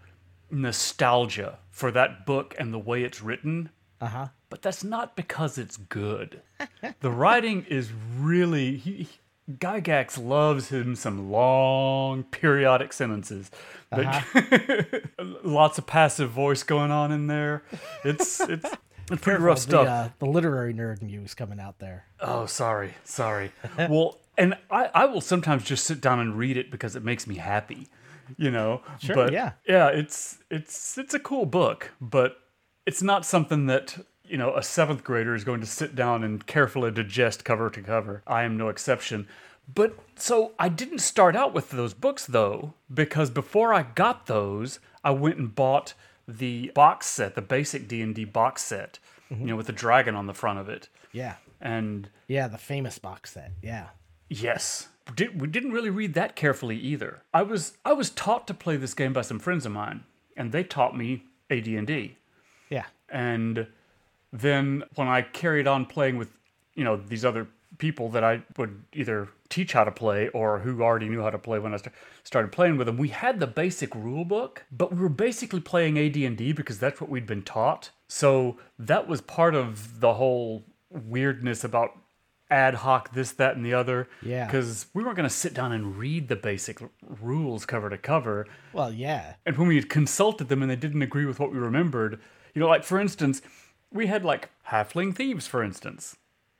nostalgia 0.52 1.60
for 1.72 1.92
that 1.92 2.26
book 2.26 2.56
and 2.58 2.74
the 2.74 2.80
way 2.80 3.04
it's 3.04 3.22
written, 3.22 3.70
Uh-huh. 4.02 4.28
but 4.50 4.62
that's 4.62 4.84
not 4.84 5.16
because 5.16 5.58
it's 5.58 5.78
good. 5.78 6.42
the 7.02 7.12
writing 7.12 7.66
is 7.70 7.92
really 8.18 8.78
he, 8.78 8.92
he- 9.04 9.10
Gygax 9.52 10.24
loves 10.24 10.70
him 10.70 10.96
some 10.96 11.32
long 11.32 12.24
periodic 12.24 12.94
sentences. 12.94 13.50
But 13.90 14.24
lots 15.44 15.80
of 15.80 15.88
passive 15.88 16.30
voice 16.30 16.62
going 16.62 16.92
on 16.92 17.12
in 17.12 17.28
there. 17.28 17.64
It's 18.04 18.40
it's 18.42 18.70
it's 19.12 19.22
pretty 19.22 19.42
rough 19.42 19.58
the, 19.58 19.62
stuff. 19.62 19.88
uh, 19.88 20.10
the 20.20 20.28
literary 20.28 20.74
nerd 20.74 21.02
in 21.02 21.10
you 21.10 21.24
is 21.24 21.34
coming 21.34 21.60
out 21.60 21.80
there. 21.80 22.06
Oh, 22.20 22.46
sorry, 22.46 22.94
sorry. 23.04 23.52
well, 23.90 24.20
and 24.38 24.56
I, 24.70 24.90
I 24.94 25.06
will 25.06 25.22
sometimes 25.22 25.64
just 25.64 25.86
sit 25.86 26.00
down 26.00 26.20
and 26.20 26.38
read 26.38 26.58
it 26.58 26.70
because 26.70 26.96
it 26.96 27.04
makes 27.04 27.26
me 27.26 27.36
happy, 27.36 27.88
you 28.38 28.52
know. 28.52 28.82
Sure, 29.02 29.16
but 29.16 29.34
yeah. 29.34 29.54
yeah. 29.68 29.88
It's 29.88 30.38
it's 30.52 30.98
it's 30.98 31.16
a 31.16 31.20
cool 31.20 31.48
book, 31.48 31.92
but 32.00 32.38
it's 32.90 33.04
not 33.04 33.26
something 33.26 33.68
that 33.68 33.88
you 34.26 34.38
know 34.38 34.56
a 34.56 34.64
seventh 34.64 35.04
grader 35.04 35.36
is 35.36 35.44
going 35.44 35.62
to 35.62 35.68
sit 35.68 35.96
down 35.96 36.24
and 36.24 36.46
carefully 36.46 36.92
digest 36.92 37.46
cover 37.46 37.70
to 37.70 37.82
cover. 37.82 38.22
I 38.26 38.44
am 38.44 38.58
no 38.58 38.70
exception. 38.70 39.28
But 39.74 39.92
so 40.16 40.54
I 40.58 40.68
didn't 40.70 41.00
start 41.00 41.36
out 41.36 41.54
with 41.54 41.70
those 41.70 41.94
books 41.94 42.26
though, 42.26 42.74
because 42.92 43.30
before 43.30 43.74
I 43.74 43.84
got 43.84 44.26
those, 44.26 44.80
I 45.04 45.12
went 45.12 45.38
and 45.38 45.54
bought 45.54 45.94
the 46.28 46.72
box 46.74 47.06
set, 47.08 47.36
the 47.36 47.42
basic 47.44 47.88
D 47.88 48.02
and 48.02 48.16
D 48.16 48.26
box 48.26 48.64
set, 48.64 49.00
Mm-hmm. 49.32 49.42
you 49.42 49.48
know, 49.50 49.56
with 49.58 49.68
the 49.68 49.74
dragon 49.86 50.16
on 50.16 50.26
the 50.26 50.34
front 50.34 50.58
of 50.58 50.68
it. 50.70 50.90
Yeah. 51.12 51.36
And 51.62 52.10
Yeah, 52.28 52.48
the 52.48 52.58
famous 52.58 52.98
box 52.98 53.34
set. 53.34 53.52
Yeah. 53.62 53.90
yes, 54.28 54.88
did, 55.16 55.40
we 55.40 55.48
didn't 55.48 55.72
really 55.72 55.92
read 55.92 56.16
that 56.16 56.36
carefully 56.36 56.78
either. 56.80 57.22
I 57.32 57.44
was 57.44 57.78
I 57.86 57.94
was 57.94 58.10
taught 58.10 58.48
to 58.48 58.54
play 58.56 58.76
this 58.78 58.96
game 58.96 59.14
by 59.14 59.22
some 59.22 59.38
friends 59.40 59.68
of 59.68 59.72
mine, 59.72 60.04
and 60.36 60.52
they 60.52 60.64
taught 60.64 60.98
me 60.98 61.26
AD&D. 61.52 62.18
And 63.12 63.68
then 64.32 64.84
when 64.96 65.08
I 65.08 65.22
carried 65.22 65.68
on 65.68 65.86
playing 65.86 66.18
with, 66.18 66.30
you 66.76 66.84
know, 66.84 66.98
these 66.98 67.26
other 67.26 67.48
people 67.78 68.10
that 68.10 68.24
I 68.24 68.44
would 68.58 68.84
either 68.94 69.30
teach 69.50 69.74
how 69.74 69.84
to 69.84 69.92
play 69.92 70.28
or 70.30 70.60
who 70.60 70.82
already 70.82 71.10
knew 71.10 71.22
how 71.22 71.30
to 71.30 71.38
play 71.38 71.60
when 71.60 71.74
I 71.74 71.78
st- 71.78 71.96
started 72.24 72.52
playing 72.52 72.78
with 72.78 72.88
them, 72.88 72.98
we 72.98 73.10
had 73.10 73.40
the 73.40 73.48
basic 73.48 73.96
rule 73.96 74.26
book, 74.26 74.66
but 74.72 74.94
we 74.94 75.00
were 75.00 75.10
basically 75.10 75.60
playing 75.60 75.98
AD&D 75.98 76.54
because 76.54 76.80
that's 76.80 77.02
what 77.02 77.10
we'd 77.10 77.26
been 77.26 77.42
taught. 77.42 77.90
So 78.08 78.58
that 78.78 79.08
was 79.08 79.22
part 79.22 79.56
of 79.56 80.00
the 80.00 80.16
whole 80.16 80.66
weirdness 80.90 81.64
about 81.64 81.92
ad 82.52 82.74
hoc 82.76 83.14
this 83.14 83.32
that 83.34 83.56
and 83.56 83.66
the 83.66 83.74
other 83.74 84.08
Yeah. 84.24 84.46
because 84.46 84.88
we 84.94 85.04
weren't 85.04 85.16
going 85.16 85.30
to 85.30 85.34
sit 85.36 85.54
down 85.54 85.72
and 85.72 85.98
read 85.98 86.28
the 86.30 86.36
basic 86.36 86.80
rules 87.22 87.66
cover 87.66 87.90
to 87.90 87.98
cover 87.98 88.48
Well, 88.74 88.92
yeah. 88.92 89.36
and 89.46 89.58
when 89.58 89.68
we 89.68 89.76
had 89.76 89.90
consulted 89.90 90.50
them 90.50 90.62
and 90.62 90.72
they 90.72 90.76
didn't 90.76 91.02
agree 91.02 91.26
with 91.26 91.40
what 91.40 91.52
we 91.52 91.58
remembered, 91.60 92.20
you 92.54 92.60
know, 92.60 92.68
like 92.68 92.84
for 92.84 93.00
instance, 93.00 93.42
we 93.92 94.08
had 94.08 94.24
like 94.26 94.50
halfling 94.70 95.16
thieves, 95.16 95.48
for 95.48 95.64
instance. 95.64 96.16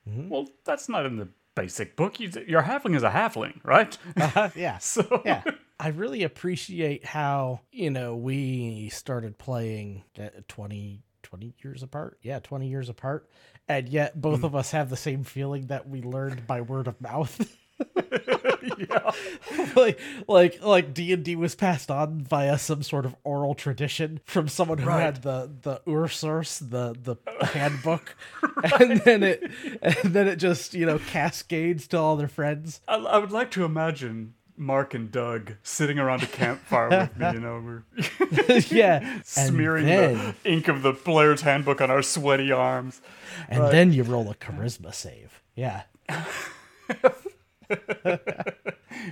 Well, 0.06 0.48
that's 0.66 0.90
not 0.90 1.06
in 1.06 1.18
the 1.18 1.28
basic 1.54 1.96
book. 1.96 2.20
You, 2.20 2.32
your 2.48 2.64
halfling 2.64 2.96
is 2.96 3.04
a 3.04 3.12
halfling, 3.12 3.60
right? 3.64 3.96
Uh, 4.18 4.50
yeah. 4.56 4.80
so 4.80 5.22
yeah. 5.24 5.44
I 5.80 5.90
really 5.90 6.24
appreciate 6.24 7.06
how, 7.06 7.62
you 7.72 7.90
know, 7.92 8.16
we 8.16 8.90
started 8.90 9.38
playing 9.38 10.04
at 10.18 10.48
20, 10.48 11.04
20 11.24 11.54
years 11.64 11.84
apart. 11.84 12.18
Yeah, 12.22 12.40
20 12.40 12.68
years 12.68 12.90
apart. 12.90 13.30
And 13.68 13.88
yet 13.90 14.20
both 14.20 14.44
of 14.44 14.56
us 14.56 14.72
have 14.72 14.90
the 14.90 14.98
same 14.98 15.24
feeling 15.24 15.68
that 15.68 15.88
we 15.88 16.02
learned 16.02 16.48
by 16.48 16.62
word 16.62 16.88
of 16.88 17.00
mouth. 17.02 17.56
yeah, 18.78 19.12
like 19.76 20.00
like 20.28 20.62
like 20.64 20.94
D&D 20.94 21.36
was 21.38 21.56
passed 21.56 21.90
on 21.90 22.22
via 22.22 22.58
some 22.58 22.84
sort 22.84 23.06
of 23.06 23.16
oral 23.24 23.54
tradition 23.56 24.20
from 24.26 24.48
someone 24.48 24.80
who 24.80 24.88
Right. 24.90 25.02
had 25.02 25.22
the 25.22 25.50
the 25.62 25.82
Ursource, 25.88 26.60
the 26.60 26.94
the 27.02 27.16
handbook. 27.48 28.16
And 28.80 29.00
then 29.02 29.24
it 29.24 29.44
and 29.82 30.14
then 30.14 30.28
it 30.28 30.36
just, 30.38 30.74
you 30.74 30.86
know, 30.86 31.00
cascades 31.00 31.88
to 31.90 31.98
all 31.98 32.18
their 32.18 32.28
friends. 32.28 32.82
I, 32.88 32.96
I 32.96 33.18
would 33.18 33.32
like 33.32 33.52
to 33.52 33.64
imagine 33.64 34.34
Mark 34.60 34.94
and 34.94 35.10
Doug 35.12 35.54
sitting 35.64 35.98
around 35.98 36.22
a 36.22 36.28
campfire 36.28 36.90
with 36.90 37.18
me. 37.18 37.32
You 37.34 37.40
know, 37.40 37.64
we're 37.64 38.60
yeah. 38.70 39.22
Smearing 39.24 39.86
then, 39.86 40.36
the 40.44 40.52
ink 40.52 40.68
of 40.68 40.82
the 40.82 40.94
player's 40.94 41.42
handbook 41.42 41.80
on 41.82 41.90
our 41.90 42.02
sweaty 42.02 42.52
arms. 42.52 43.02
and 43.48 43.72
then 43.72 43.94
you 43.94 44.04
roll 44.04 44.30
a 44.30 44.36
charisma 44.36 44.94
save. 44.94 45.42
Yeah. 45.56 45.84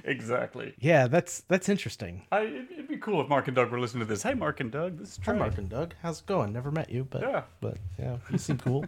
Exactly. 0.04 0.74
Yeah, 0.80 1.08
that's 1.08 1.42
that's 1.42 1.70
interesting. 1.70 2.24
I, 2.32 2.42
it'd 2.42 2.72
it'd 2.72 2.88
be 2.88 2.98
cool 2.98 3.22
if 3.22 3.30
Mark 3.30 3.48
and 3.48 3.56
Doug 3.56 3.72
were 3.72 3.80
listening 3.80 4.06
to 4.06 4.06
this. 4.12 4.24
Hey, 4.24 4.34
Mark 4.34 4.60
and 4.60 4.72
Doug, 4.72 4.98
this 4.98 5.12
is 5.14 5.20
Hi 5.26 5.34
Mark 5.34 5.58
and 5.58 5.70
Doug. 5.70 5.94
How's 6.02 6.20
it 6.20 6.26
going? 6.26 6.52
Never 6.54 6.72
met 6.72 6.90
you, 6.90 7.06
but 7.10 7.22
Yeah. 7.22 7.44
but 7.62 7.78
yeah, 8.00 8.18
you 8.32 8.38
seem 8.38 8.58
cool. 8.58 8.86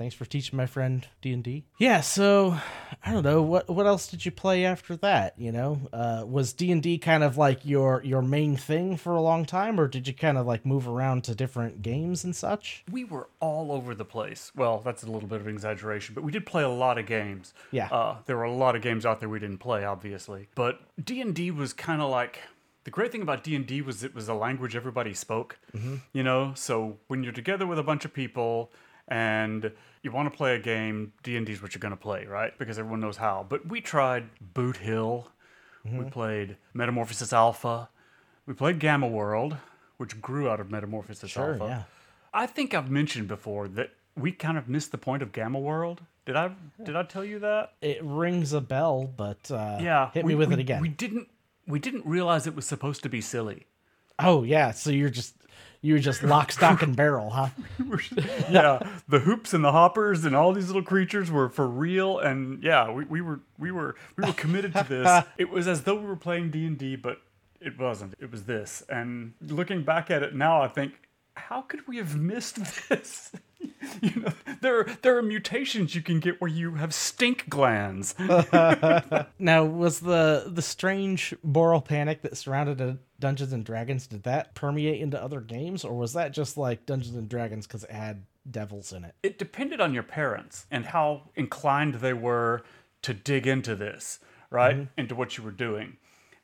Thanks 0.00 0.14
for 0.14 0.24
teaching 0.24 0.56
my 0.56 0.64
friend 0.64 1.06
D 1.20 1.30
and 1.30 1.44
D. 1.44 1.66
Yeah, 1.76 2.00
so 2.00 2.56
I 3.04 3.12
don't 3.12 3.22
know 3.22 3.42
what 3.42 3.68
what 3.68 3.86
else 3.86 4.06
did 4.06 4.24
you 4.24 4.30
play 4.30 4.64
after 4.64 4.96
that. 4.96 5.34
You 5.36 5.52
know, 5.52 5.78
uh, 5.92 6.24
was 6.26 6.54
D 6.54 6.72
and 6.72 6.82
D 6.82 6.96
kind 6.96 7.22
of 7.22 7.36
like 7.36 7.66
your 7.66 8.00
your 8.02 8.22
main 8.22 8.56
thing 8.56 8.96
for 8.96 9.14
a 9.14 9.20
long 9.20 9.44
time, 9.44 9.78
or 9.78 9.88
did 9.88 10.08
you 10.08 10.14
kind 10.14 10.38
of 10.38 10.46
like 10.46 10.64
move 10.64 10.88
around 10.88 11.24
to 11.24 11.34
different 11.34 11.82
games 11.82 12.24
and 12.24 12.34
such? 12.34 12.82
we 12.90 13.04
were 13.04 13.28
all 13.40 13.70
over 13.70 13.94
the 13.94 14.06
place. 14.06 14.50
Well, 14.56 14.78
that's 14.82 15.02
a 15.02 15.10
little 15.10 15.28
bit 15.28 15.42
of 15.42 15.46
an 15.46 15.52
exaggeration, 15.52 16.14
but 16.14 16.24
we 16.24 16.32
did 16.32 16.46
play 16.46 16.62
a 16.62 16.70
lot 16.70 16.96
of 16.96 17.04
games. 17.04 17.52
Yeah. 17.70 17.88
Uh, 17.92 18.16
there 18.24 18.38
were 18.38 18.44
a 18.44 18.52
lot 18.52 18.76
of 18.76 18.80
games 18.80 19.04
out 19.04 19.20
there 19.20 19.28
we 19.28 19.38
didn't 19.38 19.58
play, 19.58 19.84
obviously. 19.84 20.48
But 20.54 20.80
D 21.04 21.20
and 21.20 21.34
D 21.34 21.50
was 21.50 21.74
kind 21.74 22.00
of 22.00 22.08
like 22.08 22.38
the 22.84 22.90
great 22.90 23.12
thing 23.12 23.20
about 23.20 23.44
D 23.44 23.54
and 23.54 23.66
D 23.66 23.82
was 23.82 24.02
it 24.02 24.14
was 24.14 24.30
a 24.30 24.34
language 24.34 24.74
everybody 24.74 25.12
spoke. 25.12 25.58
You 26.14 26.22
know, 26.22 26.54
so 26.54 26.96
when 27.08 27.22
you're 27.22 27.34
together 27.34 27.66
with 27.66 27.78
a 27.78 27.82
bunch 27.82 28.06
of 28.06 28.14
people 28.14 28.72
and 29.10 29.70
you 30.02 30.12
want 30.12 30.30
to 30.32 30.36
play 30.36 30.54
a 30.54 30.58
game, 30.58 31.12
D 31.22 31.36
and 31.36 31.44
D 31.44 31.52
is 31.52 31.60
what 31.62 31.74
you're 31.74 31.80
going 31.80 31.90
to 31.90 31.96
play, 32.00 32.24
right? 32.26 32.56
Because 32.58 32.78
everyone 32.78 33.00
knows 33.00 33.16
how. 33.18 33.44
But 33.48 33.66
we 33.66 33.80
tried 33.80 34.28
Boot 34.54 34.78
Hill. 34.78 35.28
We 35.84 36.04
played 36.04 36.56
Metamorphosis 36.74 37.32
Alpha. 37.32 37.88
We 38.46 38.52
played 38.54 38.78
Gamma 38.78 39.08
World, 39.08 39.56
which 39.96 40.20
grew 40.20 40.48
out 40.48 40.60
of 40.60 40.70
Metamorphosis 40.70 41.30
Sure, 41.30 41.52
Alpha. 41.52 41.64
yeah. 41.66 41.82
I 42.34 42.46
think 42.46 42.74
I've 42.74 42.90
mentioned 42.90 43.28
before 43.28 43.66
that 43.68 43.90
we 44.14 44.30
kind 44.32 44.58
of 44.58 44.68
missed 44.68 44.92
the 44.92 44.98
point 44.98 45.22
of 45.22 45.32
Gamma 45.32 45.58
World. 45.58 46.02
Did 46.26 46.36
I 46.36 46.52
did 46.84 46.96
I 46.96 47.02
tell 47.04 47.24
you 47.24 47.38
that? 47.40 47.72
It 47.80 47.98
rings 48.04 48.52
a 48.52 48.60
bell, 48.60 49.10
but 49.16 49.50
uh, 49.50 49.78
Yeah. 49.80 50.10
hit 50.12 50.24
we- 50.24 50.32
me 50.32 50.34
with 50.36 50.48
we- 50.48 50.54
it 50.54 50.60
again. 50.60 50.82
We 50.82 50.88
didn't 50.90 51.28
we 51.66 51.78
didn't 51.78 52.04
realize 52.06 52.46
it 52.46 52.54
was 52.54 52.66
supposed 52.66 53.02
to 53.04 53.08
be 53.08 53.20
silly. 53.20 53.66
Oh 54.20 54.42
yeah, 54.44 54.70
so 54.70 54.90
you're 54.90 55.10
just 55.10 55.34
You 55.82 55.94
were 55.94 56.00
just 56.00 56.22
lock, 56.22 56.52
stock, 56.52 56.82
and 56.82 56.94
barrel, 56.94 57.30
huh? 57.30 57.48
yeah, 58.50 58.80
the 59.08 59.20
hoops 59.20 59.54
and 59.54 59.64
the 59.64 59.72
hoppers 59.72 60.24
and 60.26 60.36
all 60.36 60.52
these 60.52 60.66
little 60.66 60.82
creatures 60.82 61.30
were 61.30 61.48
for 61.48 61.66
real, 61.66 62.18
and 62.18 62.62
yeah, 62.62 62.90
we, 62.90 63.04
we 63.06 63.20
were 63.22 63.40
we 63.58 63.70
were 63.70 63.96
we 64.16 64.26
were 64.26 64.34
committed 64.34 64.74
to 64.74 64.84
this. 64.86 65.24
it 65.38 65.48
was 65.48 65.66
as 65.66 65.82
though 65.84 65.94
we 65.96 66.06
were 66.06 66.16
playing 66.16 66.50
D 66.50 66.66
and 66.66 66.76
D, 66.76 66.96
but 66.96 67.22
it 67.60 67.78
wasn't. 67.78 68.14
It 68.20 68.30
was 68.30 68.44
this. 68.44 68.82
And 68.88 69.32
looking 69.40 69.82
back 69.82 70.10
at 70.10 70.22
it 70.22 70.34
now, 70.34 70.60
I 70.60 70.68
think, 70.68 70.92
how 71.34 71.62
could 71.62 71.86
we 71.88 71.96
have 71.96 72.14
missed 72.16 72.56
this? 72.88 73.32
you 74.00 74.20
know, 74.20 74.32
there 74.60 74.80
are, 74.80 74.84
there 75.02 75.18
are 75.18 75.22
mutations 75.22 75.94
you 75.94 76.02
can 76.02 76.20
get 76.20 76.40
where 76.40 76.50
you 76.50 76.74
have 76.74 76.94
stink 76.94 77.48
glands. 77.48 78.14
now, 79.38 79.64
was 79.64 80.00
the 80.00 80.44
the 80.46 80.62
strange 80.62 81.34
moral 81.42 81.80
panic 81.80 82.22
that 82.22 82.36
surrounded 82.36 82.80
a 82.80 82.98
Dungeons 83.18 83.52
and 83.52 83.64
Dragons 83.64 84.06
did 84.06 84.22
that 84.24 84.54
permeate 84.54 85.00
into 85.00 85.22
other 85.22 85.40
games, 85.40 85.84
or 85.84 85.96
was 85.96 86.14
that 86.14 86.32
just 86.32 86.56
like 86.56 86.86
Dungeons 86.86 87.16
and 87.16 87.28
Dragons 87.28 87.66
because 87.66 87.84
it 87.84 87.90
had 87.90 88.24
devils 88.50 88.92
in 88.92 89.04
it? 89.04 89.14
It 89.22 89.38
depended 89.38 89.80
on 89.80 89.92
your 89.92 90.02
parents 90.02 90.66
and 90.70 90.86
how 90.86 91.30
inclined 91.36 91.96
they 91.96 92.14
were 92.14 92.62
to 93.02 93.14
dig 93.14 93.46
into 93.46 93.74
this, 93.74 94.20
right? 94.50 94.76
Mm-hmm. 94.76 95.00
Into 95.00 95.14
what 95.14 95.36
you 95.36 95.44
were 95.44 95.50
doing. 95.50 95.96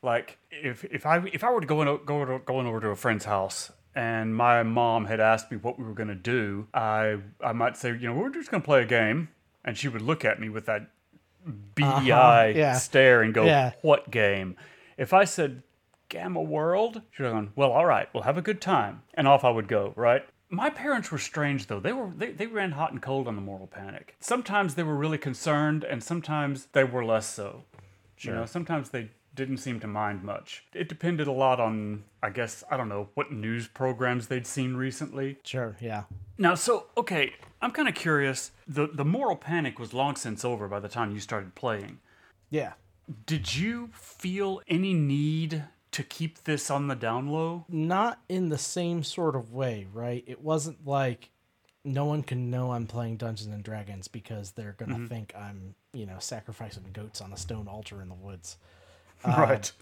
Like 0.03 0.39
if 0.51 0.85
if 0.85 1.07
I 1.07 1.25
if 1.33 1.43
I 1.43 1.51
were 1.51 1.61
to 1.61 1.67
go 1.67 1.83
in, 1.83 2.05
go 2.05 2.39
going 2.39 2.67
over 2.67 2.81
to 2.81 2.89
a 2.89 2.97
friend's 2.97 3.25
house 3.25 3.73
and 3.97 4.37
my 4.37 4.62
mom 4.62 5.07
had 5.07 5.21
asked 5.21 5.50
me 5.50 5.57
what 5.57 5.79
we 5.79 5.85
were 5.85 5.95
going 5.95 6.09
to 6.09 6.15
do, 6.15 6.69
I 6.73 7.17
I 7.41 7.53
might 7.53 7.76
say, 7.76 7.88
you 7.88 8.07
know, 8.07 8.12
we're 8.12 8.31
just 8.31 8.50
going 8.50 8.62
to 8.62 8.65
play 8.65 8.83
a 8.83 8.87
game, 8.87 9.31
and 9.65 9.76
she 9.76 9.88
would 9.88 10.03
look 10.03 10.25
at 10.25 10.38
me 10.38 10.50
with 10.50 10.67
that 10.67 10.91
beady 11.75 12.12
uh-huh, 12.12 12.53
yeah. 12.55 12.75
stare 12.75 13.23
and 13.23 13.33
go, 13.33 13.47
yeah. 13.47 13.73
"What 13.81 14.11
game?" 14.11 14.57
If 14.99 15.12
I 15.12 15.25
said 15.25 15.62
Gamma 16.11 16.43
World, 16.43 17.00
she'd 17.11 17.25
have 17.25 17.33
gone, 17.33 17.53
"Well, 17.57 17.73
all 17.73 17.87
right, 17.87 18.09
we'll 18.12 18.25
have 18.25 18.37
a 18.37 18.43
good 18.43 18.61
time," 18.61 19.03
and 19.15 19.26
off 19.26 19.43
I 19.43 19.50
would 19.50 19.67
go. 19.67 19.95
Right. 19.97 20.25
My 20.49 20.71
parents 20.71 21.11
were 21.11 21.19
strange 21.19 21.67
though. 21.67 21.81
They 21.81 21.93
were 21.93 22.12
they, 22.15 22.31
they 22.33 22.47
ran 22.47 22.73
hot 22.73 22.93
and 22.93 23.00
cold 23.00 23.26
on 23.26 23.35
the 23.35 23.43
moral 23.43 23.67
panic. 23.67 24.15
Sometimes 24.21 24.75
they 24.75 24.83
were 24.83 24.95
really 24.95 25.19
concerned, 25.19 25.83
and 25.85 26.05
sometimes 26.05 26.67
they 26.73 26.85
were 26.85 27.05
less 27.05 27.26
so. 27.26 27.65
Sure. 28.17 28.35
You 28.35 28.41
know, 28.41 28.47
sometimes 28.47 28.91
they 28.91 29.11
didn't 29.37 29.59
seem 29.59 29.78
to 29.81 29.87
mind 29.87 30.25
much. 30.25 30.64
It 30.75 30.88
depended 30.88 31.28
a 31.28 31.33
lot 31.33 31.61
on, 31.61 32.05
I 32.23 32.31
guess, 32.31 32.64
I 32.71 32.76
don't 32.76 32.88
know, 32.88 33.11
what 33.14 33.31
news 33.31 33.69
programs 33.69 34.26
they'd 34.26 34.47
seen 34.47 34.75
recently. 34.75 35.37
Sure, 35.45 35.76
yeah. 35.81 36.05
Now, 36.38 36.55
so, 36.55 36.87
okay, 36.97 37.35
I'm 37.62 37.71
kind 37.71 37.88
of 37.88 37.95
curious. 37.95 38.50
The, 38.66 38.88
the 38.93 39.05
moral 39.05 39.37
panic 39.37 39.78
was 39.78 39.95
long 39.95 40.16
since 40.16 40.45
over 40.45 40.66
by 40.66 40.81
the 40.81 40.88
time 40.88 41.12
you 41.12 41.21
started 41.21 41.55
playing. 41.55 41.99
Yeah. 42.50 42.73
Did 43.26 43.55
you 43.55 43.90
feel 43.93 44.61
any 44.66 44.93
need 44.93 45.64
to 45.93 46.02
keep 46.02 46.45
this 46.45 46.71
on 46.71 46.88
the 46.88 46.97
down 46.97 47.28
low? 47.28 47.64
Not 47.69 48.21
in 48.28 48.49
the 48.49 48.59
same 48.59 49.02
sort 49.02 49.37
of 49.37 49.52
way, 49.52 49.87
right? 49.93 50.25
It 50.26 50.43
wasn't 50.43 50.87
like 50.87 51.31
no 51.85 52.05
one 52.05 52.23
can 52.23 52.50
know 52.50 52.73
I'm 52.73 52.87
playing 52.87 53.16
Dungeons 53.16 53.55
and 53.55 53.62
Dragons 53.62 54.09
because 54.09 54.50
they're 54.50 54.75
gonna 54.76 54.97
mm-hmm. 54.97 55.07
think 55.07 55.33
I'm, 55.37 55.75
you 55.93 56.05
know, 56.05 56.16
sacrificing 56.19 56.85
goats 56.93 57.21
on 57.21 57.33
a 57.33 57.37
stone 57.37 57.69
altar 57.69 58.02
in 58.02 58.09
the 58.09 58.14
woods. 58.14 58.57
Right. 59.27 59.73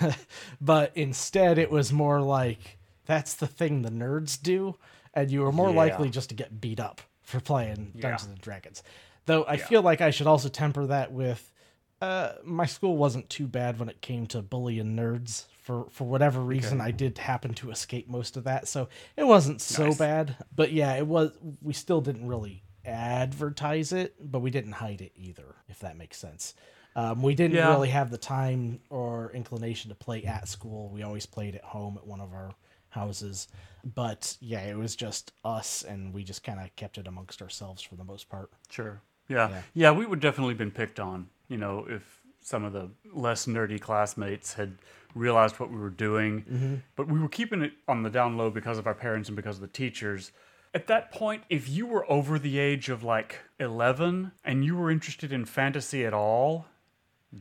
Um, 0.00 0.14
but 0.60 0.92
instead, 0.94 1.58
it 1.58 1.70
was 1.70 1.92
more 1.92 2.20
like 2.20 2.78
that's 3.06 3.34
the 3.34 3.46
thing 3.46 3.82
the 3.82 3.90
nerds 3.90 4.40
do, 4.40 4.76
and 5.14 5.30
you 5.30 5.40
were 5.42 5.52
more 5.52 5.70
yeah. 5.70 5.76
likely 5.76 6.10
just 6.10 6.30
to 6.30 6.34
get 6.34 6.60
beat 6.60 6.80
up 6.80 7.02
for 7.22 7.40
playing 7.40 7.92
Dungeons 7.98 8.24
yeah. 8.24 8.30
and 8.30 8.40
Dragons. 8.40 8.82
Though 9.26 9.42
I 9.44 9.54
yeah. 9.54 9.66
feel 9.66 9.82
like 9.82 10.00
I 10.00 10.10
should 10.10 10.26
also 10.26 10.48
temper 10.48 10.86
that 10.86 11.12
with 11.12 11.52
uh, 12.00 12.32
my 12.44 12.66
school 12.66 12.96
wasn't 12.96 13.28
too 13.30 13.46
bad 13.46 13.78
when 13.78 13.88
it 13.88 14.00
came 14.00 14.26
to 14.28 14.42
bullying 14.42 14.96
nerds. 14.96 15.46
For 15.62 15.86
for 15.90 16.04
whatever 16.04 16.40
reason, 16.40 16.80
okay. 16.80 16.88
I 16.88 16.90
did 16.92 17.18
happen 17.18 17.52
to 17.54 17.70
escape 17.70 18.08
most 18.08 18.36
of 18.36 18.44
that, 18.44 18.68
so 18.68 18.88
it 19.16 19.24
wasn't 19.24 19.60
so 19.60 19.86
nice. 19.86 19.98
bad. 19.98 20.36
But 20.54 20.72
yeah, 20.72 20.94
it 20.94 21.06
was. 21.06 21.32
We 21.60 21.72
still 21.72 22.00
didn't 22.00 22.28
really 22.28 22.62
advertise 22.84 23.92
it, 23.92 24.14
but 24.20 24.40
we 24.40 24.50
didn't 24.50 24.72
hide 24.72 25.00
it 25.00 25.12
either, 25.16 25.56
if 25.68 25.80
that 25.80 25.96
makes 25.96 26.18
sense. 26.18 26.54
Um, 26.96 27.22
we 27.22 27.34
didn't 27.34 27.56
yeah. 27.56 27.68
really 27.68 27.90
have 27.90 28.10
the 28.10 28.18
time 28.18 28.80
or 28.88 29.30
inclination 29.34 29.90
to 29.90 29.94
play 29.94 30.24
at 30.24 30.48
school. 30.48 30.88
We 30.88 31.02
always 31.02 31.26
played 31.26 31.54
at 31.54 31.62
home 31.62 31.98
at 31.98 32.06
one 32.06 32.22
of 32.22 32.32
our 32.32 32.52
houses. 32.88 33.48
But 33.84 34.36
yeah, 34.40 34.62
it 34.62 34.76
was 34.76 34.96
just 34.96 35.32
us, 35.44 35.84
and 35.84 36.12
we 36.12 36.24
just 36.24 36.42
kind 36.42 36.58
of 36.58 36.74
kept 36.74 36.96
it 36.96 37.06
amongst 37.06 37.42
ourselves 37.42 37.82
for 37.82 37.96
the 37.96 38.02
most 38.02 38.30
part. 38.30 38.50
Sure. 38.70 39.02
Yeah. 39.28 39.50
yeah. 39.50 39.62
Yeah, 39.74 39.90
we 39.92 40.06
would 40.06 40.20
definitely 40.20 40.54
been 40.54 40.70
picked 40.70 40.98
on, 40.98 41.28
you 41.48 41.58
know, 41.58 41.86
if 41.88 42.22
some 42.40 42.64
of 42.64 42.72
the 42.72 42.88
less 43.12 43.46
nerdy 43.46 43.80
classmates 43.80 44.54
had 44.54 44.78
realized 45.14 45.60
what 45.60 45.70
we 45.70 45.76
were 45.76 45.90
doing. 45.90 46.42
Mm-hmm. 46.42 46.74
But 46.94 47.08
we 47.08 47.18
were 47.18 47.28
keeping 47.28 47.60
it 47.62 47.72
on 47.86 48.04
the 48.04 48.10
down 48.10 48.36
low 48.36 48.50
because 48.50 48.78
of 48.78 48.86
our 48.86 48.94
parents 48.94 49.28
and 49.28 49.36
because 49.36 49.56
of 49.56 49.62
the 49.62 49.68
teachers. 49.68 50.32
At 50.72 50.86
that 50.86 51.10
point, 51.10 51.42
if 51.50 51.68
you 51.68 51.86
were 51.86 52.10
over 52.10 52.38
the 52.38 52.58
age 52.58 52.88
of 52.88 53.02
like 53.02 53.40
11 53.58 54.32
and 54.44 54.64
you 54.64 54.76
were 54.76 54.90
interested 54.90 55.32
in 55.32 55.44
fantasy 55.44 56.04
at 56.04 56.14
all, 56.14 56.66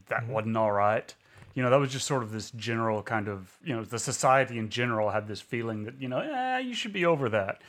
that 0.08 0.24
mm-hmm. 0.24 0.32
wasn't 0.32 0.58
all 0.58 0.72
right. 0.72 1.14
You 1.54 1.64
know, 1.64 1.70
that 1.70 1.80
was 1.80 1.92
just 1.92 2.06
sort 2.06 2.22
of 2.22 2.32
this 2.32 2.52
general 2.52 3.02
kind 3.02 3.30
of, 3.30 3.58
you 3.64 3.74
know, 3.74 3.84
the 3.84 4.00
society 4.00 4.58
in 4.58 4.70
general 4.70 5.10
had 5.12 5.28
this 5.28 5.40
feeling 5.40 5.86
that, 5.86 6.02
you 6.02 6.10
know, 6.10 6.20
eh, 6.20 6.60
you 6.60 6.74
should 6.74 6.92
be 6.92 7.06
over 7.06 7.30
that. 7.30 7.62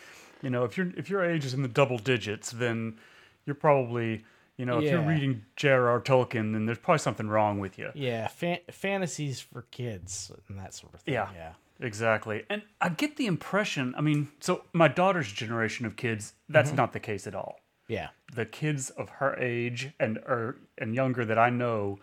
You 0.42 0.50
know, 0.50 0.64
if 0.64 0.76
your 0.76 0.92
if 0.96 1.08
your 1.08 1.24
age 1.24 1.44
is 1.44 1.54
in 1.54 1.62
the 1.62 1.68
double 1.68 1.98
digits, 1.98 2.50
then 2.50 2.98
you're 3.46 3.54
probably, 3.54 4.24
you 4.56 4.66
know, 4.66 4.78
if 4.78 4.90
you're 4.90 5.06
reading 5.06 5.44
J.R.R. 5.54 6.00
Tolkien, 6.00 6.52
then 6.52 6.66
there's 6.66 6.78
probably 6.78 6.98
something 6.98 7.28
wrong 7.28 7.60
with 7.60 7.78
you. 7.78 7.90
Yeah, 7.94 8.26
fa- 8.28 8.60
fantasies 8.70 9.40
for 9.40 9.62
kids 9.70 10.32
and 10.48 10.58
that 10.58 10.74
sort 10.74 10.94
of 10.94 11.00
thing. 11.00 11.14
Yeah. 11.14 11.28
Yeah. 11.34 11.52
Exactly. 11.80 12.44
And 12.48 12.62
I 12.80 12.88
get 12.88 13.16
the 13.16 13.26
impression, 13.26 13.94
I 13.96 14.00
mean, 14.00 14.28
so 14.40 14.62
my 14.72 14.88
daughter's 14.88 15.30
generation 15.30 15.84
of 15.84 15.96
kids, 15.96 16.32
that's 16.48 16.70
mm-hmm. 16.70 16.76
not 16.76 16.92
the 16.92 17.00
case 17.00 17.26
at 17.26 17.34
all. 17.34 17.60
Yeah. 17.88 18.08
The 18.34 18.46
kids 18.46 18.90
of 18.90 19.08
her 19.08 19.36
age 19.36 19.90
and 20.00 20.18
or 20.18 20.56
and 20.78 20.94
younger 20.94 21.24
that 21.24 21.38
I 21.38 21.50
know, 21.50 21.98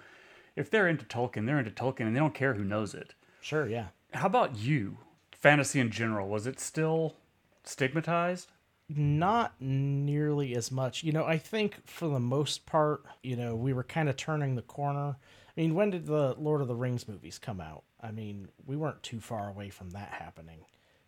if 0.56 0.70
they're 0.70 0.88
into 0.88 1.06
Tolkien, 1.06 1.46
they're 1.46 1.60
into 1.60 1.72
Tolkien 1.72 2.08
and 2.08 2.16
they 2.16 2.20
don't 2.20 2.34
care 2.34 2.54
who 2.54 2.64
knows 2.64 2.94
it. 2.94 3.16
Sure, 3.42 3.68
yeah. 3.68 3.88
How 4.14 4.28
about 4.28 4.58
you? 4.58 4.98
Fantasy 5.32 5.80
in 5.80 5.92
general, 5.92 6.30
was 6.30 6.48
it 6.48 6.60
still 6.60 7.16
stigmatized? 7.64 8.50
Not 8.88 9.54
nearly 9.60 10.56
as 10.56 10.72
much. 10.72 11.04
You 11.04 11.12
know, 11.12 11.26
I 11.26 11.38
think 11.38 11.86
for 11.86 12.08
the 12.08 12.20
most 12.20 12.66
part, 12.66 13.04
you 13.22 13.36
know, 13.36 13.56
we 13.56 13.74
were 13.74 13.84
kind 13.84 14.08
of 14.08 14.16
turning 14.16 14.56
the 14.56 14.62
corner. 14.62 15.18
I 15.56 15.62
mean, 15.62 15.74
when 15.74 15.90
did 15.90 16.06
the 16.06 16.36
Lord 16.38 16.62
of 16.62 16.68
the 16.68 16.76
Rings 16.76 17.08
movies 17.08 17.38
come 17.40 17.60
out? 17.60 17.84
I 18.02 18.12
mean, 18.12 18.50
we 18.66 18.76
weren't 18.76 19.04
too 19.04 19.20
far 19.20 19.50
away 19.50 19.70
from 19.70 19.92
that 19.92 20.10
happening. 20.10 20.60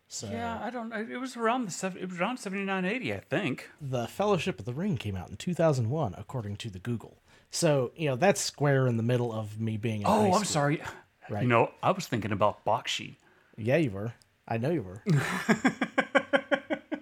So 0.07 0.29
yeah, 0.31 0.59
I 0.61 0.69
don't. 0.69 0.89
Know 0.89 1.05
it 1.09 1.19
was 1.19 1.35
around 1.35 1.67
the 1.67 1.93
it 1.99 2.09
was 2.09 2.19
around 2.19 2.37
seventy 2.37 2.63
nine 2.63 2.85
eighty, 2.85 3.13
I 3.13 3.19
think. 3.19 3.69
The 3.81 4.07
Fellowship 4.07 4.59
of 4.59 4.65
the 4.65 4.73
Ring 4.73 4.97
came 4.97 5.15
out 5.15 5.29
in 5.29 5.35
two 5.35 5.53
thousand 5.53 5.89
one, 5.89 6.13
according 6.17 6.57
to 6.57 6.69
the 6.69 6.79
Google. 6.79 7.17
So 7.49 7.91
you 7.95 8.09
know 8.09 8.15
that's 8.15 8.41
square 8.41 8.87
in 8.87 8.97
the 8.97 9.03
middle 9.03 9.33
of 9.33 9.59
me 9.59 9.77
being. 9.77 10.01
In 10.01 10.07
oh, 10.07 10.33
I'm 10.33 10.45
sorry. 10.45 10.81
Right. 11.29 11.43
You 11.43 11.49
know, 11.49 11.71
I 11.81 11.91
was 11.91 12.05
thinking 12.05 12.31
about 12.31 12.63
Bakshi. 12.65 13.15
Yeah, 13.57 13.77
you 13.77 13.89
were. 13.89 14.13
I 14.47 14.57
know 14.57 14.69
you 14.69 14.83
were. 14.83 15.03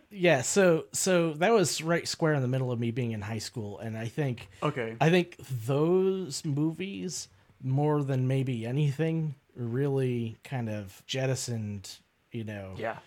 yeah, 0.09 0.41
so 0.41 0.85
so 0.93 1.33
that 1.33 1.51
was 1.51 1.81
right 1.81 2.07
square 2.07 2.33
in 2.33 2.41
the 2.41 2.47
middle 2.47 2.71
of 2.71 2.79
me 2.79 2.91
being 2.91 3.11
in 3.11 3.21
high 3.21 3.39
school, 3.39 3.79
and 3.79 3.97
I 3.97 4.07
think 4.07 4.49
okay, 4.61 4.95
I 5.01 5.09
think 5.09 5.35
those 5.39 6.45
movies 6.45 7.27
more 7.61 8.01
than 8.03 8.27
maybe 8.27 8.65
anything 8.65 9.35
really 9.55 10.37
kind 10.43 10.69
of 10.69 11.03
jettisoned 11.05 11.97
you 12.33 12.43
know 12.43 12.73
yeah 12.77 12.97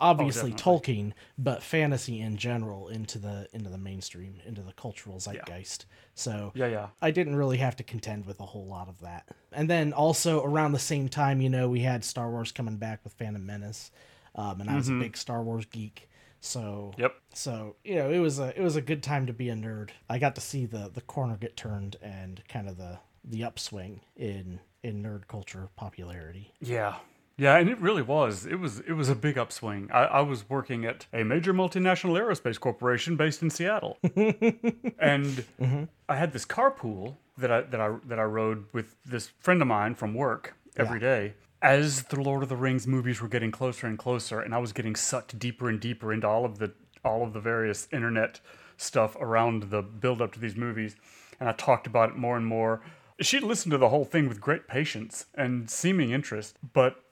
obviously 0.00 0.52
oh, 0.52 0.56
Tolkien, 0.56 1.12
but 1.38 1.62
fantasy 1.62 2.20
in 2.20 2.36
general 2.36 2.88
into 2.88 3.18
the 3.18 3.48
into 3.52 3.70
the 3.70 3.78
mainstream, 3.78 4.40
into 4.46 4.62
the 4.62 4.72
cultural 4.72 5.18
zeitgeist. 5.18 5.86
Yeah. 5.88 5.96
So 6.14 6.52
yeah, 6.54 6.66
yeah, 6.66 6.88
I 7.00 7.10
didn't 7.10 7.36
really 7.36 7.58
have 7.58 7.76
to 7.76 7.82
contend 7.82 8.26
with 8.26 8.40
a 8.40 8.46
whole 8.46 8.66
lot 8.66 8.88
of 8.88 9.00
that. 9.00 9.28
And 9.52 9.68
then 9.68 9.92
also 9.92 10.42
around 10.44 10.72
the 10.72 10.78
same 10.78 11.08
time, 11.08 11.40
you 11.40 11.48
know, 11.48 11.68
we 11.68 11.80
had 11.80 12.04
Star 12.04 12.30
Wars 12.30 12.52
coming 12.52 12.76
back 12.76 13.00
with 13.04 13.12
Phantom 13.14 13.44
Menace, 13.44 13.90
um, 14.34 14.60
and 14.60 14.70
I 14.70 14.76
was 14.76 14.88
mm-hmm. 14.88 15.00
a 15.00 15.04
big 15.04 15.16
Star 15.16 15.42
Wars 15.42 15.66
geek. 15.66 16.08
So 16.40 16.92
yep. 16.98 17.14
So 17.32 17.76
you 17.84 17.96
know, 17.96 18.10
it 18.10 18.18
was 18.18 18.38
a 18.38 18.56
it 18.58 18.62
was 18.62 18.76
a 18.76 18.82
good 18.82 19.02
time 19.02 19.26
to 19.26 19.32
be 19.32 19.48
a 19.48 19.54
nerd. 19.54 19.90
I 20.08 20.18
got 20.18 20.34
to 20.34 20.40
see 20.40 20.66
the 20.66 20.90
the 20.92 21.00
corner 21.00 21.36
get 21.36 21.56
turned 21.56 21.96
and 22.02 22.42
kind 22.48 22.68
of 22.68 22.76
the 22.76 22.98
the 23.24 23.44
upswing 23.44 24.00
in 24.16 24.60
in 24.82 25.02
nerd 25.02 25.26
culture 25.28 25.68
popularity. 25.76 26.52
Yeah, 26.60 26.96
yeah, 27.36 27.56
and 27.56 27.68
it 27.68 27.80
really 27.80 28.02
was. 28.02 28.46
It 28.46 28.60
was 28.60 28.80
it 28.80 28.92
was 28.92 29.08
a 29.08 29.14
big 29.14 29.36
upswing. 29.36 29.90
I, 29.92 30.04
I 30.04 30.20
was 30.20 30.48
working 30.48 30.84
at 30.84 31.06
a 31.12 31.24
major 31.24 31.52
multinational 31.52 32.18
aerospace 32.18 32.60
corporation 32.60 33.16
based 33.16 33.42
in 33.42 33.50
Seattle, 33.50 33.98
and 34.02 35.44
mm-hmm. 35.60 35.84
I 36.08 36.16
had 36.16 36.32
this 36.32 36.46
carpool 36.46 37.16
that 37.38 37.50
I 37.50 37.62
that 37.62 37.80
I 37.80 37.96
that 38.06 38.20
I 38.20 38.24
rode 38.24 38.66
with 38.72 38.94
this 39.04 39.32
friend 39.40 39.60
of 39.60 39.66
mine 39.66 39.96
from 39.96 40.14
work 40.14 40.54
every 40.76 41.00
yeah. 41.00 41.08
day. 41.08 41.34
As 41.60 42.04
the 42.04 42.20
Lord 42.20 42.42
of 42.42 42.50
the 42.50 42.56
Rings 42.56 42.86
movies 42.86 43.20
were 43.20 43.28
getting 43.28 43.50
closer 43.50 43.86
and 43.86 43.98
closer, 43.98 44.40
and 44.40 44.54
I 44.54 44.58
was 44.58 44.72
getting 44.72 44.94
sucked 44.94 45.38
deeper 45.38 45.68
and 45.68 45.80
deeper 45.80 46.12
into 46.12 46.28
all 46.28 46.44
of 46.44 46.58
the 46.58 46.72
all 47.04 47.24
of 47.24 47.32
the 47.32 47.40
various 47.40 47.88
internet 47.92 48.40
stuff 48.76 49.16
around 49.16 49.64
the 49.64 49.82
build 49.82 50.22
up 50.22 50.32
to 50.34 50.40
these 50.40 50.56
movies, 50.56 50.94
and 51.40 51.48
I 51.48 51.52
talked 51.52 51.88
about 51.88 52.10
it 52.10 52.16
more 52.16 52.36
and 52.36 52.46
more. 52.46 52.80
She 53.20 53.40
listened 53.40 53.72
to 53.72 53.78
the 53.78 53.88
whole 53.88 54.04
thing 54.04 54.28
with 54.28 54.40
great 54.40 54.66
patience 54.66 55.26
and 55.34 55.70
seeming 55.70 56.10
interest, 56.10 56.58
but 56.72 57.03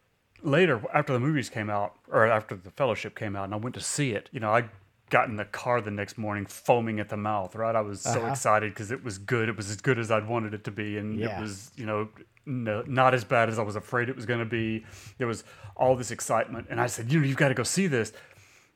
later, 0.43 0.83
after 0.93 1.13
the 1.13 1.21
movies 1.21 1.49
came 1.49 1.71
out, 1.71 1.95
or 2.11 2.27
after 2.27 2.55
the 2.57 2.71
Fellowship 2.71 3.15
came 3.17 3.37
out, 3.37 3.45
and 3.45 3.55
I 3.55 3.57
went 3.57 3.75
to 3.75 3.81
see 3.81 4.13
it, 4.13 4.29
you 4.33 4.41
know, 4.41 4.51
I 4.53 4.65
got 5.11 5.29
in 5.29 5.37
the 5.37 5.45
car 5.45 5.81
the 5.83 5.91
next 5.91 6.17
morning 6.17 6.47
foaming 6.47 6.99
at 6.99 7.09
the 7.11 7.17
mouth, 7.19 7.55
right? 7.55 7.77
I 7.77 7.83
was 7.83 8.01
so 8.01 8.21
Uh-huh. 8.21 8.29
excited 8.31 8.73
because 8.73 8.91
it 8.91 9.05
was 9.05 9.19
good. 9.19 9.49
It 9.49 9.57
was 9.57 9.69
as 9.71 9.81
good 9.81 9.99
as 9.99 10.11
I'd 10.11 10.27
wanted 10.27 10.55
it 10.55 10.65
to 10.65 10.71
be. 10.71 10.97
And 10.97 11.19
Yeah. 11.19 11.37
it 11.37 11.41
was, 11.41 11.71
you 11.77 11.85
know, 11.85 12.09
no, 12.47 12.83
not 12.87 13.13
as 13.15 13.23
bad 13.25 13.49
as 13.51 13.59
I 13.59 13.63
was 13.63 13.77
afraid 13.77 14.09
it 14.09 14.17
was 14.17 14.25
going 14.27 14.41
to 14.41 14.47
be. 14.47 14.85
There 15.19 15.27
was 15.27 15.45
all 15.77 15.97
this 15.97 16.11
excitement. 16.11 16.67
And 16.71 16.81
I 16.81 16.87
said, 16.87 17.13
you 17.13 17.21
know, 17.21 17.27
you've 17.27 17.37
got 17.37 17.49
to 17.49 17.55
go 17.55 17.63
see 17.63 17.87
this. 17.87 18.13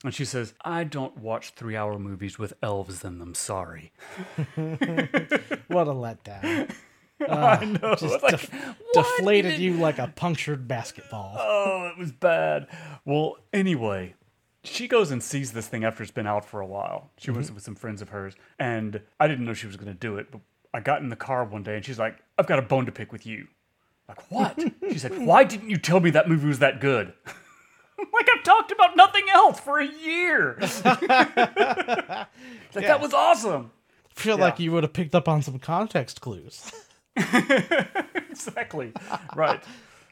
And 0.04 0.14
she 0.14 0.26
says, 0.26 0.52
I 0.62 0.84
don't 0.84 1.16
watch 1.16 1.50
three 1.52 1.74
hour 1.74 1.98
movies 1.98 2.38
with 2.38 2.52
elves 2.62 3.02
in 3.02 3.18
them. 3.18 3.34
Sorry. 3.34 3.92
What 5.68 5.88
a 5.88 5.92
letdown. 5.92 6.70
I 7.28 7.56
uh, 7.56 7.64
know. 7.64 7.94
Just 7.94 8.22
Like, 8.22 8.30
def- 8.32 8.50
deflated 8.92 9.58
you 9.58 9.74
like 9.74 9.98
a 9.98 10.08
punctured 10.08 10.68
basketball. 10.68 11.36
Oh, 11.38 11.90
it 11.92 11.98
was 11.98 12.12
bad. 12.12 12.66
Well, 13.04 13.36
anyway, 13.52 14.14
she 14.64 14.88
goes 14.88 15.10
and 15.10 15.22
sees 15.22 15.52
this 15.52 15.68
thing 15.68 15.84
after 15.84 16.02
it's 16.02 16.12
been 16.12 16.26
out 16.26 16.44
for 16.44 16.60
a 16.60 16.66
while. 16.66 17.10
She 17.18 17.30
was 17.30 17.46
mm-hmm. 17.46 17.54
with 17.54 17.64
some 17.64 17.74
friends 17.74 18.02
of 18.02 18.10
hers, 18.10 18.34
and 18.58 19.00
I 19.18 19.28
didn't 19.28 19.44
know 19.44 19.54
she 19.54 19.66
was 19.66 19.76
going 19.76 19.92
to 19.92 19.98
do 19.98 20.16
it. 20.16 20.30
But 20.30 20.40
I 20.74 20.80
got 20.80 21.00
in 21.00 21.08
the 21.08 21.16
car 21.16 21.44
one 21.44 21.62
day, 21.62 21.76
and 21.76 21.84
she's 21.84 21.98
like, 21.98 22.18
"I've 22.38 22.46
got 22.46 22.58
a 22.58 22.62
bone 22.62 22.86
to 22.86 22.92
pick 22.92 23.12
with 23.12 23.24
you." 23.26 23.48
Like 24.08 24.30
what? 24.30 24.58
she 24.90 24.98
said, 24.98 25.18
"Why 25.18 25.44
didn't 25.44 25.70
you 25.70 25.78
tell 25.78 26.00
me 26.00 26.10
that 26.10 26.28
movie 26.28 26.48
was 26.48 26.58
that 26.58 26.80
good?" 26.80 27.14
like 28.12 28.28
I've 28.34 28.42
talked 28.42 28.72
about 28.72 28.96
nothing 28.96 29.24
else 29.32 29.58
for 29.60 29.78
a 29.78 29.86
year. 29.86 30.56
like 30.60 30.76
that 32.74 33.00
was 33.00 33.14
awesome. 33.14 33.70
I 34.04 34.20
feel 34.20 34.38
like 34.38 34.58
you 34.58 34.72
would 34.72 34.82
have 34.82 34.92
picked 34.92 35.14
up 35.14 35.28
on 35.28 35.42
some 35.42 35.58
context 35.58 36.20
clues. 36.20 36.72
exactly 38.30 38.92
right 39.34 39.62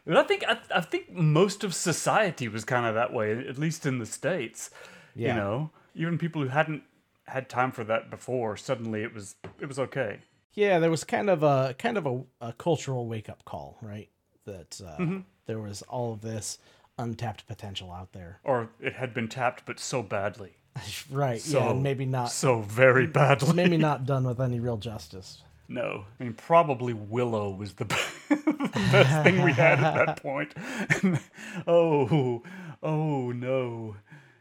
and 0.07 0.19
i 0.19 0.23
think 0.23 0.45
I, 0.47 0.59
I 0.75 0.81
think 0.81 1.13
most 1.13 1.65
of 1.65 1.75
society 1.75 2.49
was 2.49 2.65
kind 2.65 2.87
of 2.87 2.95
that 2.95 3.13
way 3.13 3.33
at 3.47 3.59
least 3.59 3.87
in 3.87 3.99
the 3.99 4.07
states 4.07 4.71
Yeah. 5.15 5.29
you 5.29 5.35
know 5.41 5.71
even 5.95 6.19
people 6.19 6.43
who 6.43 6.49
hadn't 6.49 6.83
had 7.27 7.49
time 7.49 7.73
for 7.73 7.85
that 7.85 8.11
before 8.11 8.57
suddenly 8.57 9.03
it 9.03 9.15
was 9.15 9.37
it 9.61 9.67
was 9.67 9.79
okay 9.79 10.21
Yeah, 10.55 10.79
there 10.79 10.91
was 10.91 11.05
kind 11.05 11.29
of 11.31 11.43
a 11.43 11.75
kind 11.79 11.97
of 11.99 12.07
a, 12.07 12.23
a 12.41 12.53
cultural 12.53 13.07
wake 13.09 13.29
up 13.29 13.45
call, 13.45 13.77
right? 13.83 14.09
That 14.47 14.81
uh, 14.85 14.99
Mm-hmm. 15.03 15.19
there 15.47 15.59
was 15.59 15.83
all 15.83 16.13
of 16.13 16.21
this 16.21 16.59
untapped 16.99 17.47
potential 17.49 17.91
out 17.91 18.13
there. 18.13 18.39
or 18.45 18.69
it 18.81 18.93
had 18.95 19.13
been 19.15 19.27
tapped 19.29 19.65
but 19.67 19.81
so 19.81 20.03
badly 20.03 20.53
Right. 21.11 21.41
so 21.41 21.59
yeah, 21.59 21.73
maybe 21.73 22.05
not 22.07 22.31
so 22.31 22.61
very 22.61 23.07
badly 23.21 23.53
maybe 23.55 23.77
not 23.79 24.05
done 24.07 24.25
with 24.25 24.41
any 24.41 24.61
real 24.61 24.77
justice. 24.77 25.43
No. 25.75 26.05
I 26.19 26.23
mean 26.23 26.35
probably 26.35 26.93
willow 26.93 27.51
was 27.51 27.75
the, 27.75 27.85
the 27.85 27.99
best 28.93 29.25
thing 29.25 29.43
we 29.43 29.53
had 29.53 29.83
at 29.83 30.07
that 30.07 30.23
point. 30.23 30.55
Oh 31.67 32.43
oh 32.83 33.33
no. 33.33 33.97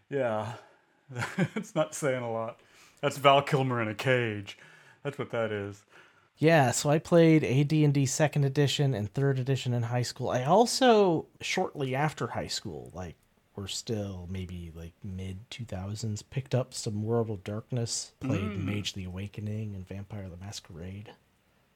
Yeah. 0.10 0.54
That's 1.10 1.76
not 1.76 1.94
saying 1.94 2.24
a 2.24 2.32
lot. 2.32 2.60
That's 3.02 3.18
val 3.18 3.42
kilmer 3.42 3.82
in 3.82 3.88
a 3.88 3.96
cage. 3.96 4.58
That's 5.04 5.18
what 5.18 5.32
that 5.32 5.52
is. 5.52 5.84
Yeah, 6.38 6.72
so 6.72 6.90
I 6.90 6.98
played 6.98 7.44
AD&D 7.44 8.06
second 8.08 8.44
edition 8.44 8.94
and 8.94 9.14
third 9.14 9.38
edition 9.38 9.74
in 9.74 9.84
high 9.84 10.02
school. 10.02 10.30
I 10.30 10.44
also 10.44 11.28
shortly 11.42 11.94
after 11.94 12.28
high 12.28 12.48
school, 12.48 12.90
like 12.94 13.16
we're 13.56 13.68
still 13.68 14.28
maybe 14.30 14.72
like 14.76 14.94
mid 15.04 15.50
2000s, 15.52 16.24
picked 16.30 16.56
up 16.56 16.74
some 16.74 17.04
World 17.04 17.30
of 17.30 17.44
Darkness, 17.44 18.14
played 18.20 18.42
mm. 18.42 18.64
Mage 18.64 18.94
the 18.94 19.04
Awakening 19.04 19.76
and 19.76 19.88
Vampire 19.88 20.28
the 20.30 20.44
Masquerade. 20.44 21.12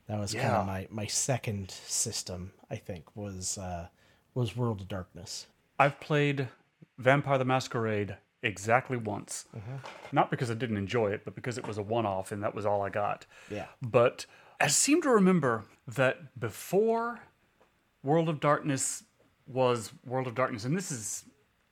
That 0.07 0.19
was 0.19 0.33
kind 0.33 0.53
of 0.53 0.65
my 0.65 0.87
my 0.89 1.05
second 1.05 1.71
system, 1.71 2.51
I 2.69 2.75
think, 2.75 3.15
was 3.15 3.57
uh 3.57 3.87
was 4.33 4.55
World 4.55 4.81
of 4.81 4.87
Darkness. 4.87 5.47
I've 5.79 5.99
played 5.99 6.47
Vampire 6.97 7.37
the 7.37 7.45
Masquerade 7.45 8.17
exactly 8.43 8.97
once. 8.97 9.45
Mm-hmm. 9.55 9.75
Not 10.11 10.31
because 10.31 10.49
I 10.49 10.53
didn't 10.53 10.77
enjoy 10.77 11.11
it, 11.11 11.21
but 11.25 11.35
because 11.35 11.57
it 11.57 11.67
was 11.67 11.77
a 11.77 11.83
one 11.83 12.05
off 12.05 12.31
and 12.31 12.43
that 12.43 12.55
was 12.55 12.65
all 12.65 12.81
I 12.81 12.89
got. 12.89 13.25
Yeah. 13.49 13.65
But 13.81 14.25
I 14.59 14.67
seem 14.67 15.01
to 15.03 15.09
remember 15.09 15.65
that 15.87 16.39
before 16.39 17.19
World 18.03 18.29
of 18.29 18.39
Darkness 18.39 19.03
was 19.45 19.91
World 20.05 20.27
of 20.27 20.35
Darkness, 20.35 20.65
and 20.65 20.75
this 20.75 20.91
is, 20.91 21.25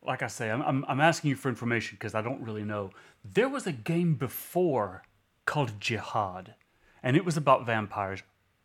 like 0.06 0.22
I 0.22 0.28
say, 0.28 0.50
I'm, 0.52 0.62
I'm, 0.62 0.86
I'm 0.88 1.02
asking 1.02 1.30
you 1.30 1.36
for 1.36 1.50
information 1.50 1.98
because 2.00 2.16
I 2.16 2.22
don't 2.22 2.42
really 2.42 2.64
know. 2.64 2.92
There 3.24 3.50
was 3.50 3.68
a 3.68 3.72
game 3.72 4.16
before 4.16 5.04
called 5.46 5.80
Jihad, 5.80 6.56
and 7.06 7.16
it 7.16 7.24
was 7.24 7.38
about 7.38 7.66
vampires. 7.66 8.22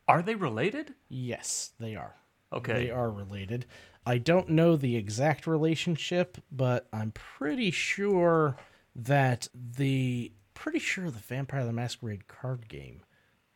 Are 0.08 0.22
they 0.22 0.34
related? 0.34 0.94
Yes, 1.08 1.70
they 1.78 1.94
are. 1.94 2.16
Okay. 2.52 2.72
They 2.72 2.90
are 2.90 3.08
related. 3.10 3.66
I 4.04 4.18
don't 4.18 4.48
know 4.48 4.74
the 4.74 4.96
exact 4.96 5.46
relationship, 5.46 6.38
but 6.50 6.88
I'm 6.92 7.12
pretty 7.12 7.70
sure 7.70 8.56
that 8.96 9.46
the 9.54 10.32
pretty 10.54 10.80
sure 10.80 11.10
the 11.10 11.18
Vampire 11.20 11.64
the 11.64 11.72
Masquerade 11.72 12.26
card 12.26 12.68
game 12.68 13.02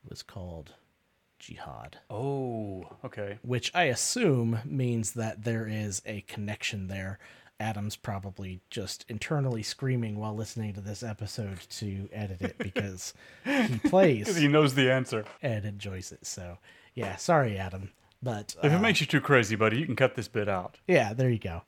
was 0.08 0.22
called 0.22 0.74
Jihad, 1.40 1.98
Oh, 2.08 2.84
okay. 3.04 3.38
which 3.42 3.70
I 3.74 3.84
assume 3.84 4.60
means 4.64 5.12
that 5.12 5.42
there 5.44 5.66
is 5.66 6.00
a 6.06 6.20
connection 6.22 6.86
there. 6.86 7.18
Adam's 7.60 7.96
probably 7.96 8.60
just 8.68 9.04
internally 9.08 9.62
screaming 9.62 10.16
while 10.18 10.34
listening 10.34 10.74
to 10.74 10.80
this 10.80 11.02
episode 11.02 11.60
to 11.70 12.08
edit 12.12 12.42
it 12.42 12.58
because 12.58 13.14
he 13.44 13.78
plays 13.88 14.36
He 14.36 14.48
knows 14.48 14.74
the 14.74 14.90
answer. 14.90 15.24
and 15.40 15.64
enjoys 15.64 16.10
it. 16.12 16.26
So, 16.26 16.58
yeah, 16.94 17.16
sorry, 17.16 17.56
Adam. 17.56 17.92
But 18.22 18.56
If 18.62 18.72
uh, 18.72 18.76
it 18.76 18.80
makes 18.80 19.00
you 19.00 19.06
too 19.06 19.20
crazy, 19.20 19.54
buddy, 19.54 19.78
you 19.78 19.86
can 19.86 19.96
cut 19.96 20.14
this 20.16 20.28
bit 20.28 20.48
out. 20.48 20.78
yeah, 20.88 21.12
there 21.14 21.30
you 21.30 21.38
go. 21.38 21.62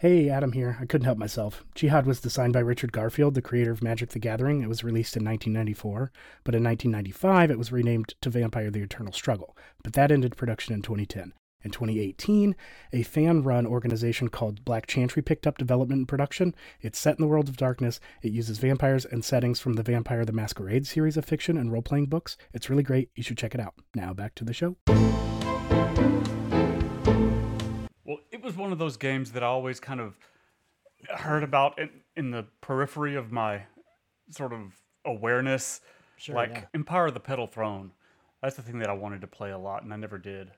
Hey, 0.00 0.28
Adam 0.28 0.52
here. 0.52 0.76
I 0.78 0.84
couldn't 0.84 1.06
help 1.06 1.16
myself. 1.16 1.64
Jihad 1.74 2.04
was 2.04 2.20
designed 2.20 2.52
by 2.52 2.58
Richard 2.60 2.92
Garfield, 2.92 3.32
the 3.32 3.40
creator 3.40 3.70
of 3.72 3.82
Magic 3.82 4.10
the 4.10 4.18
Gathering. 4.18 4.62
It 4.62 4.68
was 4.68 4.84
released 4.84 5.16
in 5.16 5.24
1994, 5.24 6.12
but 6.44 6.54
in 6.54 6.62
1995 6.62 7.50
it 7.50 7.56
was 7.56 7.72
renamed 7.72 8.14
to 8.20 8.28
Vampire 8.28 8.70
the 8.70 8.82
Eternal 8.82 9.14
Struggle, 9.14 9.56
but 9.82 9.94
that 9.94 10.12
ended 10.12 10.36
production 10.36 10.74
in 10.74 10.82
2010. 10.82 11.32
In 11.64 11.70
2018, 11.70 12.54
a 12.92 13.02
fan 13.02 13.42
run 13.42 13.66
organization 13.66 14.28
called 14.28 14.66
Black 14.66 14.86
Chantry 14.86 15.22
picked 15.22 15.46
up 15.46 15.56
development 15.56 16.00
and 16.00 16.08
production. 16.08 16.54
It's 16.82 16.98
set 16.98 17.18
in 17.18 17.22
the 17.22 17.26
world 17.28 17.48
of 17.48 17.56
darkness. 17.56 18.00
It 18.20 18.32
uses 18.32 18.58
vampires 18.58 19.06
and 19.06 19.24
settings 19.24 19.60
from 19.60 19.72
the 19.72 19.82
Vampire 19.82 20.26
the 20.26 20.32
Masquerade 20.32 20.86
series 20.86 21.16
of 21.16 21.24
fiction 21.24 21.56
and 21.56 21.72
role 21.72 21.80
playing 21.80 22.06
books. 22.06 22.36
It's 22.52 22.68
really 22.68 22.82
great. 22.82 23.08
You 23.14 23.22
should 23.22 23.38
check 23.38 23.54
it 23.54 23.62
out. 23.62 23.72
Now 23.94 24.12
back 24.12 24.34
to 24.34 24.44
the 24.44 24.52
show. 24.52 24.76
Well, 28.04 28.18
it 28.30 28.42
was 28.42 28.58
one 28.58 28.70
of 28.70 28.78
those 28.78 28.98
games 28.98 29.32
that 29.32 29.42
I 29.42 29.46
always 29.46 29.80
kind 29.80 30.00
of 30.00 30.18
heard 31.16 31.42
about 31.42 31.78
in, 31.78 31.88
in 32.14 32.30
the 32.30 32.44
periphery 32.60 33.14
of 33.14 33.32
my 33.32 33.62
sort 34.30 34.52
of 34.52 34.74
awareness. 35.06 35.80
Sure, 36.18 36.34
like 36.34 36.50
yeah. 36.50 36.64
Empire 36.74 37.06
of 37.06 37.14
the 37.14 37.20
Petal 37.20 37.46
Throne. 37.46 37.92
That's 38.42 38.56
the 38.56 38.62
thing 38.62 38.80
that 38.80 38.90
I 38.90 38.92
wanted 38.92 39.22
to 39.22 39.26
play 39.26 39.50
a 39.50 39.58
lot, 39.58 39.82
and 39.82 39.94
I 39.94 39.96
never 39.96 40.18
did. 40.18 40.50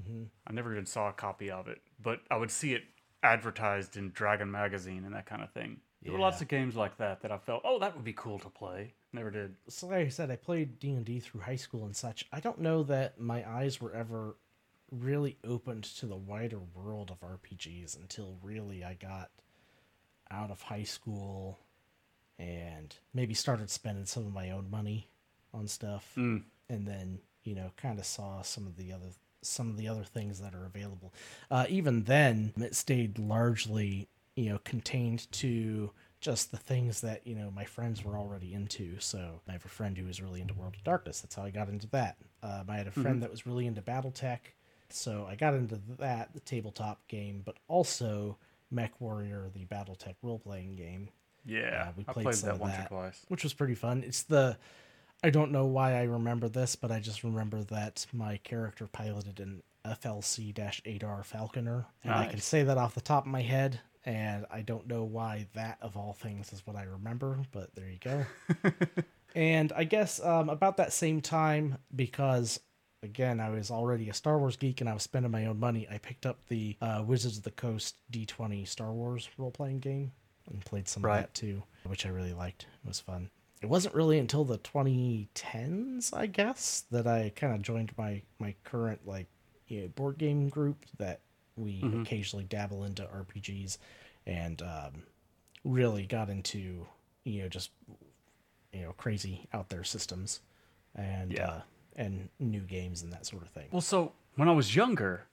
Mm-hmm. 0.00 0.24
I 0.46 0.52
never 0.52 0.72
even 0.72 0.86
saw 0.86 1.08
a 1.08 1.12
copy 1.12 1.50
of 1.50 1.68
it, 1.68 1.80
but 2.02 2.20
I 2.30 2.36
would 2.36 2.50
see 2.50 2.74
it 2.74 2.82
advertised 3.22 3.96
in 3.96 4.10
Dragon 4.10 4.50
Magazine 4.50 5.04
and 5.04 5.14
that 5.14 5.26
kind 5.26 5.42
of 5.42 5.50
thing. 5.52 5.80
There 6.02 6.12
were 6.12 6.20
lots 6.20 6.40
of 6.40 6.46
games 6.46 6.76
like 6.76 6.98
that 6.98 7.22
that 7.22 7.32
I 7.32 7.38
felt, 7.38 7.62
oh, 7.64 7.80
that 7.80 7.96
would 7.96 8.04
be 8.04 8.12
cool 8.12 8.38
to 8.38 8.48
play. 8.48 8.94
Never 9.12 9.30
did. 9.30 9.56
So, 9.68 9.88
like 9.88 10.06
I 10.06 10.08
said, 10.08 10.30
I 10.30 10.36
played 10.36 10.78
D 10.78 10.90
and 10.90 11.04
D 11.04 11.18
through 11.18 11.40
high 11.40 11.56
school 11.56 11.84
and 11.84 11.96
such. 11.96 12.26
I 12.32 12.38
don't 12.38 12.60
know 12.60 12.84
that 12.84 13.18
my 13.18 13.48
eyes 13.48 13.80
were 13.80 13.92
ever 13.92 14.36
really 14.92 15.36
opened 15.44 15.84
to 15.84 16.06
the 16.06 16.16
wider 16.16 16.60
world 16.74 17.10
of 17.10 17.20
RPGs 17.28 17.96
until 17.96 18.36
really 18.40 18.84
I 18.84 18.94
got 18.94 19.30
out 20.30 20.50
of 20.50 20.62
high 20.62 20.84
school 20.84 21.58
and 22.38 22.94
maybe 23.12 23.34
started 23.34 23.70
spending 23.70 24.06
some 24.06 24.26
of 24.26 24.32
my 24.32 24.50
own 24.50 24.70
money 24.70 25.08
on 25.52 25.66
stuff, 25.66 26.12
and 26.16 26.86
then 26.86 27.18
you 27.42 27.54
know 27.54 27.72
kind 27.76 27.98
of 27.98 28.04
saw 28.04 28.42
some 28.42 28.66
of 28.66 28.76
the 28.76 28.92
other 28.92 29.10
some 29.46 29.70
of 29.70 29.76
the 29.76 29.88
other 29.88 30.04
things 30.04 30.40
that 30.40 30.54
are 30.54 30.64
available. 30.66 31.12
Uh, 31.50 31.66
even 31.68 32.04
then, 32.04 32.52
it 32.56 32.74
stayed 32.74 33.18
largely 33.18 34.08
you 34.34 34.50
know 34.50 34.58
contained 34.64 35.30
to 35.32 35.90
just 36.20 36.50
the 36.50 36.56
things 36.56 37.00
that 37.02 37.26
you 37.26 37.34
know 37.34 37.50
my 37.50 37.64
friends 37.64 38.04
were 38.04 38.16
already 38.16 38.52
into. 38.54 38.98
So 39.00 39.40
I 39.48 39.52
have 39.52 39.64
a 39.64 39.68
friend 39.68 39.96
who 39.96 40.04
was 40.06 40.20
really 40.20 40.40
into 40.40 40.54
World 40.54 40.74
of 40.76 40.84
Darkness. 40.84 41.20
That's 41.20 41.34
how 41.34 41.42
I 41.44 41.50
got 41.50 41.68
into 41.68 41.86
that. 41.88 42.16
Um, 42.42 42.64
I 42.68 42.76
had 42.76 42.86
a 42.86 42.90
friend 42.90 43.22
that 43.22 43.30
was 43.30 43.46
really 43.46 43.66
into 43.66 43.82
BattleTech, 43.82 44.38
so 44.88 45.26
I 45.28 45.34
got 45.36 45.54
into 45.54 45.80
that 45.98 46.32
the 46.34 46.40
tabletop 46.40 47.06
game, 47.08 47.42
but 47.44 47.56
also 47.68 48.36
MechWarrior, 48.74 49.52
the 49.52 49.64
BattleTech 49.66 50.14
role 50.22 50.38
playing 50.38 50.74
game 50.76 51.08
Yeah, 51.44 51.86
Uh, 51.88 51.92
we 51.96 52.04
I 52.08 52.12
played 52.12 52.24
played 52.24 52.36
that 52.36 52.58
once 52.58 52.74
that. 52.76 52.86
or 52.86 52.88
twice. 52.88 53.24
which 53.28 53.42
was 53.44 53.54
pretty 53.54 53.74
fun. 53.74 54.02
It's 54.06 54.22
the 54.24 54.56
I 55.24 55.30
don't 55.30 55.50
know 55.52 55.64
why 55.66 55.94
I 55.94 56.02
remember 56.04 56.48
this, 56.48 56.76
but 56.76 56.90
I 56.92 57.00
just 57.00 57.24
remember 57.24 57.62
that 57.64 58.06
my 58.12 58.36
character 58.38 58.86
piloted 58.86 59.40
an 59.40 59.62
FLC-8R 59.84 61.24
Falconer, 61.24 61.86
and 62.04 62.12
I 62.12 62.26
can 62.26 62.40
say 62.40 62.62
that 62.64 62.78
off 62.78 62.94
the 62.94 63.00
top 63.00 63.24
of 63.24 63.30
my 63.32 63.42
head. 63.42 63.80
And 64.04 64.46
I 64.52 64.62
don't 64.62 64.86
know 64.86 65.02
why 65.02 65.48
that 65.54 65.78
of 65.82 65.96
all 65.96 66.12
things 66.12 66.52
is 66.52 66.64
what 66.64 66.76
I 66.76 66.84
remember, 66.84 67.40
but 67.50 67.74
there 67.74 67.88
you 67.88 67.98
go. 67.98 68.24
and 69.34 69.72
I 69.74 69.82
guess 69.82 70.22
um, 70.24 70.48
about 70.48 70.76
that 70.76 70.92
same 70.92 71.20
time, 71.20 71.78
because 71.94 72.60
again, 73.02 73.40
I 73.40 73.50
was 73.50 73.72
already 73.72 74.08
a 74.08 74.14
Star 74.14 74.38
Wars 74.38 74.56
geek 74.56 74.80
and 74.80 74.88
I 74.88 74.94
was 74.94 75.02
spending 75.02 75.32
my 75.32 75.46
own 75.46 75.58
money. 75.58 75.88
I 75.90 75.98
picked 75.98 76.24
up 76.24 76.38
the 76.46 76.76
uh, 76.80 77.02
Wizards 77.04 77.38
of 77.38 77.42
the 77.42 77.50
Coast 77.50 77.96
D20 78.12 78.68
Star 78.68 78.92
Wars 78.92 79.28
role 79.38 79.50
playing 79.50 79.80
game 79.80 80.12
and 80.48 80.64
played 80.64 80.86
some 80.86 81.02
Right. 81.04 81.16
of 81.18 81.22
that 81.24 81.34
too, 81.34 81.64
which 81.84 82.06
I 82.06 82.10
really 82.10 82.32
liked. 82.32 82.66
It 82.84 82.86
was 82.88 83.00
fun. 83.00 83.28
It 83.62 83.66
wasn't 83.68 83.94
really 83.94 84.18
until 84.18 84.44
the 84.44 84.58
2010s, 84.58 86.14
I 86.16 86.26
guess, 86.26 86.84
that 86.90 87.06
I 87.06 87.32
kind 87.34 87.54
of 87.54 87.62
joined 87.62 87.92
my 87.96 88.22
my 88.38 88.54
current 88.64 89.00
like 89.06 89.26
you 89.68 89.82
know, 89.82 89.88
board 89.88 90.18
game 90.18 90.48
group 90.48 90.84
that 90.98 91.20
we 91.56 91.82
occasionally 92.02 92.44
dabble 92.44 92.84
into 92.84 93.02
RPGs 93.04 93.78
and 94.26 94.60
um, 94.62 95.02
really 95.64 96.04
got 96.06 96.28
into 96.28 96.86
you 97.24 97.42
know 97.42 97.48
just 97.48 97.70
you 98.72 98.82
know 98.82 98.92
crazy 98.92 99.48
out 99.52 99.68
there 99.70 99.84
systems 99.84 100.40
and 100.94 101.32
Yeah. 101.32 101.48
uh, 101.48 101.60
and 101.96 102.28
new 102.38 102.60
games 102.60 103.02
and 103.02 103.12
that 103.12 103.24
sort 103.26 103.42
of 103.42 103.48
thing. 103.48 103.68
Well, 103.70 103.80
so 103.80 104.12
when 104.34 104.48
I 104.48 104.52
was 104.52 104.76
younger, 104.76 105.24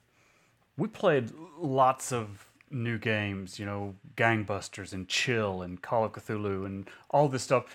we 0.77 0.87
played 0.87 1.31
lots 1.59 2.13
of 2.13 2.47
new 2.71 2.97
games, 2.97 3.59
you 3.59 3.65
know, 3.65 3.95
Gangbusters 4.15 4.93
and 4.93 5.07
Chill 5.09 5.61
and 5.61 5.81
Call 5.81 6.05
of 6.05 6.13
Cthulhu 6.13 6.65
and 6.65 6.89
all 7.09 7.27
this 7.27 7.43
stuff. 7.43 7.65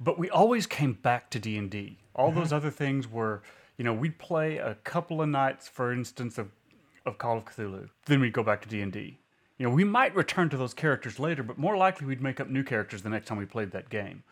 But 0.00 0.18
we 0.18 0.30
always 0.30 0.66
came 0.66 0.92
back 0.92 1.30
to 1.30 1.38
D&D. 1.38 1.98
All 2.14 2.30
mm-hmm. 2.30 2.38
those 2.38 2.52
other 2.52 2.70
things 2.70 3.10
were, 3.10 3.42
you 3.76 3.84
know, 3.84 3.92
we'd 3.92 4.18
play 4.18 4.58
a 4.58 4.74
couple 4.76 5.20
of 5.20 5.28
nights, 5.28 5.68
for 5.68 5.92
instance, 5.92 6.38
of, 6.38 6.50
of 7.04 7.18
Call 7.18 7.38
of 7.38 7.44
Cthulhu. 7.46 7.88
Then 8.06 8.20
we'd 8.20 8.32
go 8.32 8.42
back 8.42 8.62
to 8.62 8.68
D&D. 8.68 9.18
You 9.58 9.68
know, 9.68 9.74
we 9.74 9.82
might 9.82 10.14
return 10.14 10.48
to 10.50 10.56
those 10.56 10.72
characters 10.72 11.18
later, 11.18 11.42
but 11.42 11.58
more 11.58 11.76
likely 11.76 12.06
we'd 12.06 12.22
make 12.22 12.38
up 12.38 12.48
new 12.48 12.62
characters 12.62 13.02
the 13.02 13.10
next 13.10 13.26
time 13.26 13.38
we 13.38 13.44
played 13.44 13.72
that 13.72 13.90
game. 13.90 14.22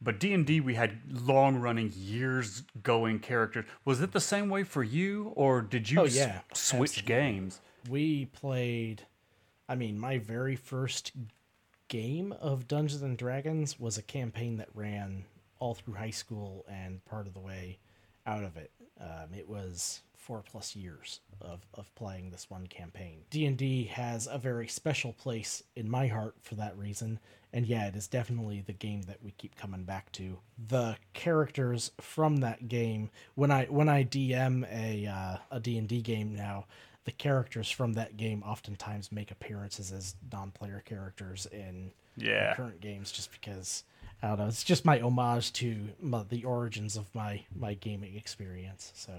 But 0.00 0.20
D 0.20 0.32
and 0.34 0.46
D, 0.46 0.60
we 0.60 0.74
had 0.74 0.98
long-running, 1.26 1.92
years-going 1.94 3.20
characters. 3.20 3.64
Was 3.84 4.00
it 4.02 4.12
the 4.12 4.20
same 4.20 4.48
way 4.50 4.62
for 4.62 4.82
you, 4.82 5.32
or 5.36 5.62
did 5.62 5.90
you 5.90 6.00
Oh, 6.00 6.04
s- 6.04 6.16
yeah, 6.16 6.40
switch 6.54 7.04
games? 7.04 7.60
we 7.88 8.24
played 8.26 9.02
i 9.68 9.74
mean 9.76 9.96
my 9.98 10.18
very 10.18 10.56
first 10.56 11.12
game 11.88 12.32
of 12.40 12.68
dungeons 12.68 13.02
and 13.02 13.16
dragons 13.16 13.78
was 13.78 13.98
a 13.98 14.02
campaign 14.02 14.56
that 14.58 14.68
ran 14.74 15.24
all 15.58 15.74
through 15.74 15.94
high 15.94 16.10
school 16.10 16.64
and 16.68 17.04
part 17.04 17.26
of 17.26 17.34
the 17.34 17.40
way 17.40 17.78
out 18.26 18.44
of 18.44 18.56
it. 18.56 18.70
Um, 19.00 19.34
it 19.36 19.48
was 19.48 20.02
four 20.16 20.42
plus 20.42 20.74
years 20.74 21.20
of, 21.40 21.64
of 21.74 21.94
playing 21.94 22.30
this 22.30 22.50
one 22.50 22.66
campaign. 22.66 23.20
D&d 23.30 23.84
has 23.84 24.26
a 24.26 24.38
very 24.38 24.66
special 24.66 25.12
place 25.12 25.62
in 25.76 25.88
my 25.88 26.08
heart 26.08 26.34
for 26.42 26.56
that 26.56 26.76
reason. 26.76 27.20
And 27.52 27.64
yeah 27.64 27.86
it 27.86 27.94
is 27.94 28.08
definitely 28.08 28.60
the 28.66 28.72
game 28.72 29.02
that 29.02 29.22
we 29.22 29.30
keep 29.32 29.56
coming 29.56 29.84
back 29.84 30.10
to. 30.12 30.38
The 30.68 30.96
characters 31.14 31.92
from 32.00 32.38
that 32.38 32.66
game 32.68 33.10
when 33.36 33.50
i 33.50 33.66
when 33.66 33.88
i 33.88 34.02
dm 34.02 34.66
a 34.70 35.06
uh, 35.06 35.36
a 35.50 35.60
d&d 35.60 36.02
game 36.02 36.34
now 36.34 36.66
the 37.06 37.12
characters 37.12 37.70
from 37.70 37.94
that 37.94 38.16
game 38.18 38.42
oftentimes 38.42 39.10
make 39.10 39.30
appearances 39.30 39.90
as 39.92 40.14
non-player 40.30 40.82
characters 40.84 41.46
in 41.50 41.92
Yeah. 42.16 42.54
current 42.54 42.80
games 42.80 43.10
just 43.10 43.32
because 43.32 43.84
I 44.22 44.28
don't 44.28 44.38
know. 44.38 44.46
It's 44.46 44.64
just 44.64 44.84
my 44.84 45.00
homage 45.00 45.52
to 45.54 45.88
my, 46.00 46.22
the 46.28 46.44
origins 46.44 46.96
of 46.96 47.12
my 47.14 47.42
my 47.54 47.74
gaming 47.74 48.16
experience. 48.16 48.92
So 48.94 49.12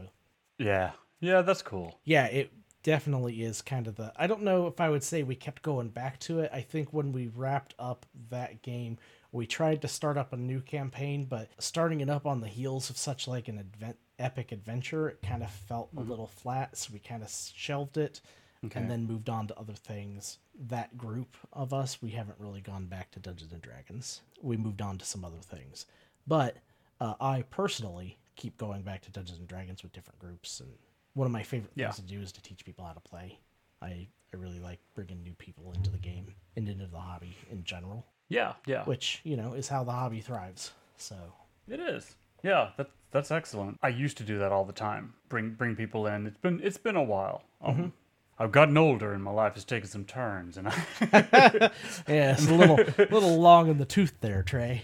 Yeah, 0.59 0.91
yeah, 1.19 1.41
that's 1.41 1.61
cool. 1.61 1.99
yeah, 2.03 2.25
it 2.27 2.51
definitely 2.83 3.41
is 3.43 3.61
kind 3.61 3.87
of 3.87 3.95
the. 3.95 4.11
I 4.15 4.27
don't 4.27 4.43
know 4.43 4.67
if 4.67 4.79
I 4.81 4.89
would 4.89 5.03
say 5.03 5.23
we 5.23 5.35
kept 5.35 5.61
going 5.61 5.89
back 5.89 6.19
to 6.21 6.39
it. 6.39 6.49
I 6.53 6.61
think 6.61 6.93
when 6.93 7.11
we 7.11 7.27
wrapped 7.27 7.73
up 7.79 8.05
that 8.29 8.61
game, 8.61 8.97
we 9.31 9.45
tried 9.45 9.81
to 9.83 9.87
start 9.87 10.17
up 10.17 10.33
a 10.33 10.37
new 10.37 10.61
campaign, 10.61 11.25
but 11.25 11.49
starting 11.59 12.01
it 12.01 12.09
up 12.09 12.25
on 12.25 12.41
the 12.41 12.47
heels 12.47 12.89
of 12.89 12.97
such 12.97 13.27
like 13.27 13.47
an 13.47 13.59
advent, 13.59 13.97
epic 14.19 14.51
adventure, 14.51 15.09
it 15.09 15.21
kind 15.21 15.43
of 15.43 15.49
felt 15.51 15.89
a 15.97 16.01
little 16.01 16.27
flat. 16.27 16.75
So 16.77 16.91
we 16.93 16.99
kind 16.99 17.23
of 17.23 17.29
shelved 17.29 17.97
it. 17.97 18.21
Okay. 18.65 18.79
And 18.79 18.89
then 18.89 19.05
moved 19.05 19.29
on 19.29 19.47
to 19.47 19.57
other 19.59 19.73
things. 19.73 20.39
That 20.59 20.97
group 20.97 21.37
of 21.53 21.73
us, 21.73 22.01
we 22.01 22.09
haven't 22.09 22.39
really 22.39 22.59
gone 22.61 22.87
back 22.87 23.11
to 23.11 23.19
Dungeons 23.19 23.53
and 23.53 23.61
Dragons. 23.61 24.21
We 24.41 24.57
moved 24.57 24.81
on 24.81 24.97
to 24.97 25.05
some 25.05 25.23
other 25.23 25.37
things. 25.41 25.85
But 26.25 26.57
uh, 26.99 27.13
I 27.21 27.43
personally 27.51 28.17
keep 28.35 28.57
going 28.57 28.81
back 28.81 29.01
to 29.03 29.11
Dungeons 29.11 29.37
and 29.37 29.47
Dragons 29.47 29.83
with 29.83 29.93
different 29.93 30.17
groups, 30.19 30.59
and 30.59 30.69
one 31.13 31.27
of 31.27 31.31
my 31.31 31.43
favorite 31.43 31.71
Yeah. 31.75 31.91
things 31.91 32.07
to 32.07 32.13
do 32.15 32.19
is 32.21 32.31
to 32.31 32.41
teach 32.41 32.65
people 32.65 32.83
how 32.83 32.93
to 32.93 32.99
play. 32.99 33.37
I 33.81 34.07
I 34.33 34.37
really 34.37 34.59
like 34.59 34.79
bringing 34.95 35.21
new 35.23 35.33
people 35.35 35.71
into 35.73 35.89
the 35.91 35.97
game 35.99 36.33
and 36.55 36.67
into 36.67 36.87
the 36.87 36.97
hobby 36.99 37.35
in 37.51 37.63
general, 37.63 38.05
Yeah, 38.27 38.53
yeah, 38.65 38.83
which 38.85 39.21
you 39.23 39.37
know 39.37 39.53
is 39.53 39.67
how 39.67 39.83
the 39.83 39.91
hobby 39.91 40.19
thrives. 40.21 40.71
So 40.97 41.15
it 41.67 41.79
is. 41.79 42.15
Yeah, 42.43 42.69
that 42.77 42.89
that's 43.11 43.31
excellent. 43.31 43.79
I 43.81 43.89
used 43.89 44.17
to 44.17 44.23
do 44.23 44.39
that 44.39 44.51
all 44.51 44.65
the 44.65 44.73
time. 44.73 45.13
Bring 45.29 45.51
bring 45.51 45.75
people 45.75 46.07
in. 46.07 46.27
It's 46.27 46.37
been 46.37 46.59
it's 46.63 46.77
been 46.77 46.95
a 46.95 47.03
while. 47.03 47.43
Um, 47.61 47.93
I've 48.39 48.51
gotten 48.51 48.77
older, 48.77 49.13
and 49.13 49.23
my 49.23 49.31
life 49.31 49.55
has 49.55 49.65
taken 49.65 49.87
some 49.89 50.05
turns. 50.05 50.57
And 50.57 50.67
I, 50.67 50.73
yeah, 52.07 52.33
it's 52.33 52.47
a 52.47 52.53
little 52.53 52.75
little 52.97 53.39
long 53.39 53.69
in 53.69 53.77
the 53.77 53.85
tooth 53.85 54.13
there, 54.21 54.43
Trey. 54.43 54.83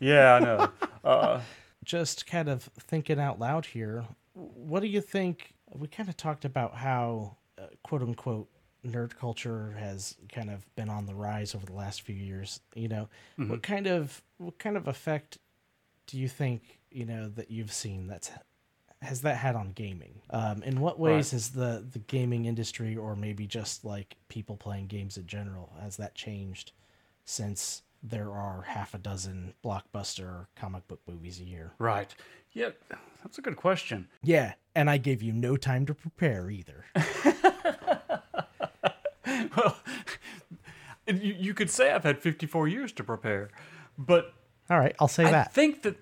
yeah, 0.00 0.34
I 0.34 0.38
know. 0.40 0.68
Uh, 1.04 1.40
just 1.84 2.26
kind 2.26 2.48
of 2.48 2.64
thinking 2.78 3.18
out 3.18 3.38
loud 3.40 3.66
here, 3.66 4.04
what 4.34 4.80
do 4.80 4.88
you 4.88 5.00
think? 5.00 5.54
We 5.74 5.88
kind 5.88 6.08
of 6.08 6.16
talked 6.16 6.44
about 6.44 6.74
how 6.74 7.36
uh, 7.58 7.66
quote 7.82 8.02
unquote 8.02 8.48
nerd 8.86 9.16
culture 9.16 9.74
has 9.78 10.16
kind 10.30 10.50
of 10.50 10.66
been 10.74 10.90
on 10.90 11.06
the 11.06 11.14
rise 11.14 11.54
over 11.54 11.64
the 11.64 11.72
last 11.72 12.02
few 12.02 12.16
years. 12.16 12.60
You 12.74 12.88
know, 12.88 13.08
what 13.36 13.62
kind 13.62 13.86
of 13.86 14.22
what 14.36 14.58
kind 14.58 14.76
of 14.76 14.88
effect 14.88 15.38
do 16.06 16.18
you 16.18 16.28
think 16.28 16.80
you 16.94 17.04
know 17.06 17.28
that 17.28 17.50
you've 17.50 17.72
seen 17.72 18.06
that's 18.06 18.30
has 19.00 19.22
that 19.22 19.36
had 19.36 19.56
on 19.56 19.72
gaming? 19.72 20.20
Um, 20.30 20.62
in 20.62 20.80
what 20.80 20.98
ways 20.98 21.26
Right. 21.26 21.30
has 21.32 21.50
the 21.50 21.84
the 21.90 21.98
gaming 22.00 22.44
industry, 22.44 22.96
or 22.96 23.16
maybe 23.16 23.46
just 23.46 23.84
like 23.84 24.16
people 24.28 24.56
playing 24.56 24.86
games 24.86 25.16
in 25.16 25.26
general, 25.26 25.72
has 25.80 25.96
that 25.96 26.14
changed 26.14 26.72
since 27.24 27.82
there 28.04 28.30
are 28.32 28.62
half 28.62 28.94
a 28.94 28.98
dozen 28.98 29.54
blockbuster 29.64 30.46
comic 30.56 30.86
book 30.88 31.00
movies 31.06 31.40
a 31.40 31.44
year? 31.44 31.72
right. 31.78 32.14
Yeah, 32.54 32.68
that's 33.22 33.38
a 33.38 33.40
good 33.42 33.56
question. 33.56 34.08
Yeah, 34.22 34.52
and 34.74 34.90
I 34.90 34.98
gave 34.98 35.22
you 35.22 35.32
no 35.32 35.56
time 35.56 35.86
to 35.86 35.94
prepare 35.94 36.50
either. 36.50 36.84
well, 39.56 39.76
you, 41.06 41.34
you 41.38 41.54
could 41.54 41.70
say 41.70 41.92
I've 41.92 42.04
had 42.04 42.18
54 42.18 42.68
years 42.68 42.92
to 42.92 43.04
prepare, 43.04 43.48
but 43.96 44.34
All 44.68 44.78
right, 44.78 44.94
I'll 44.98 45.08
say 45.08 45.24
I 45.24 45.30
that. 45.30 45.54
think 45.54 45.82
that 45.82 45.96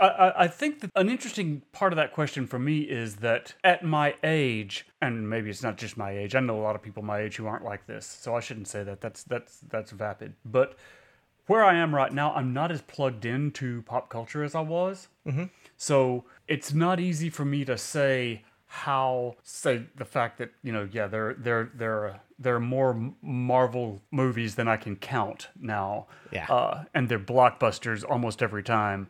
I, 0.00 0.06
I, 0.06 0.42
I 0.44 0.48
think 0.48 0.80
that 0.80 0.90
an 0.94 1.08
interesting 1.08 1.62
part 1.72 1.92
of 1.92 1.96
that 1.96 2.12
question 2.12 2.46
for 2.46 2.58
me 2.58 2.80
is 2.80 3.16
that 3.16 3.54
at 3.62 3.84
my 3.84 4.14
age, 4.22 4.86
and 5.00 5.28
maybe 5.28 5.50
it's 5.50 5.62
not 5.62 5.76
just 5.76 5.96
my 5.96 6.10
age. 6.10 6.34
I 6.34 6.40
know 6.40 6.58
a 6.58 6.62
lot 6.62 6.76
of 6.76 6.82
people 6.82 7.02
my 7.02 7.20
age 7.20 7.36
who 7.36 7.46
aren't 7.46 7.64
like 7.64 7.86
this, 7.86 8.06
so 8.06 8.36
I 8.36 8.40
shouldn't 8.40 8.68
say 8.68 8.82
that. 8.84 9.00
That's 9.00 9.22
that's 9.22 9.58
that's 9.68 9.90
vapid. 9.90 10.34
But 10.44 10.76
where 11.46 11.64
I 11.64 11.74
am 11.74 11.94
right 11.94 12.12
now, 12.12 12.32
I'm 12.34 12.52
not 12.52 12.72
as 12.72 12.82
plugged 12.82 13.24
into 13.24 13.82
pop 13.82 14.08
culture 14.08 14.42
as 14.42 14.54
I 14.54 14.60
was. 14.60 15.08
So 15.76 16.24
it's 16.48 16.72
not 16.72 17.00
easy 17.00 17.30
for 17.30 17.44
me 17.44 17.64
to 17.64 17.76
say 17.76 18.42
how 18.66 19.36
say 19.44 19.84
the 19.94 20.04
fact 20.04 20.38
that 20.38 20.50
you 20.64 20.72
know 20.72 20.88
yeah 20.90 21.06
there 21.06 21.34
there 21.34 21.70
there 21.74 21.92
are, 21.92 22.20
there 22.38 22.56
are 22.56 22.60
more 22.60 23.12
Marvel 23.22 24.02
movies 24.10 24.56
than 24.56 24.66
I 24.66 24.76
can 24.76 24.96
count 24.96 25.48
now. 25.58 26.06
Yeah. 26.32 26.46
Uh, 26.46 26.84
and 26.92 27.08
they're 27.08 27.18
blockbusters 27.18 28.04
almost 28.08 28.42
every 28.42 28.62
time. 28.62 29.08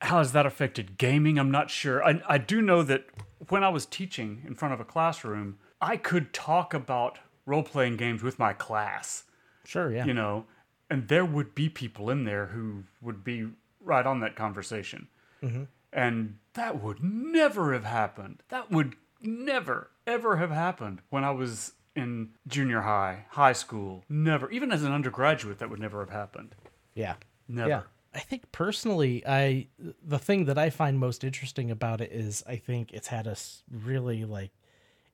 How 0.00 0.18
has 0.18 0.32
that 0.32 0.46
affected 0.46 0.98
gaming? 0.98 1.38
I'm 1.38 1.50
not 1.50 1.70
sure. 1.70 2.02
I 2.04 2.20
I 2.28 2.38
do 2.38 2.60
know 2.62 2.82
that 2.82 3.06
when 3.48 3.64
I 3.64 3.68
was 3.68 3.86
teaching 3.86 4.42
in 4.46 4.54
front 4.54 4.74
of 4.74 4.80
a 4.80 4.84
classroom, 4.84 5.58
I 5.80 5.96
could 5.96 6.32
talk 6.32 6.74
about 6.74 7.18
role 7.46 7.62
playing 7.62 7.96
games 7.96 8.22
with 8.22 8.38
my 8.38 8.52
class 8.52 9.24
Sure, 9.70 9.92
yeah. 9.92 10.04
you 10.04 10.14
know, 10.14 10.46
and 10.88 11.06
there 11.06 11.24
would 11.24 11.54
be 11.54 11.68
people 11.68 12.10
in 12.10 12.24
there 12.24 12.46
who 12.46 12.82
would 13.00 13.22
be 13.22 13.48
right 13.80 14.04
on 14.04 14.18
that 14.18 14.34
conversation. 14.34 15.06
Mm-hmm. 15.42 15.64
And 15.92 16.38
that 16.54 16.82
would 16.82 17.02
never 17.02 17.72
have 17.72 17.84
happened. 17.84 18.42
That 18.48 18.70
would 18.72 18.96
never, 19.20 19.90
ever 20.08 20.36
have 20.38 20.50
happened 20.50 21.02
when 21.10 21.22
I 21.22 21.30
was 21.30 21.74
in 21.94 22.30
junior 22.48 22.80
high, 22.80 23.26
high 23.30 23.52
school. 23.52 24.04
Never. 24.08 24.50
Even 24.50 24.72
as 24.72 24.82
an 24.82 24.92
undergraduate, 24.92 25.58
that 25.58 25.70
would 25.70 25.80
never 25.80 26.00
have 26.00 26.10
happened. 26.10 26.56
yeah. 26.94 27.14
Never. 27.48 27.68
Yeah. 27.68 27.82
I 28.14 28.18
think 28.18 28.50
personally, 28.52 29.22
I 29.26 29.68
the 30.02 30.18
thing 30.18 30.46
that 30.46 30.58
I 30.58 30.70
find 30.70 30.98
most 30.98 31.22
interesting 31.22 31.70
about 31.70 32.00
it 32.00 32.12
is 32.12 32.42
I 32.46 32.56
think 32.56 32.92
it's 32.92 33.08
had 33.08 33.26
a 33.26 33.36
really 33.70 34.24
like 34.24 34.50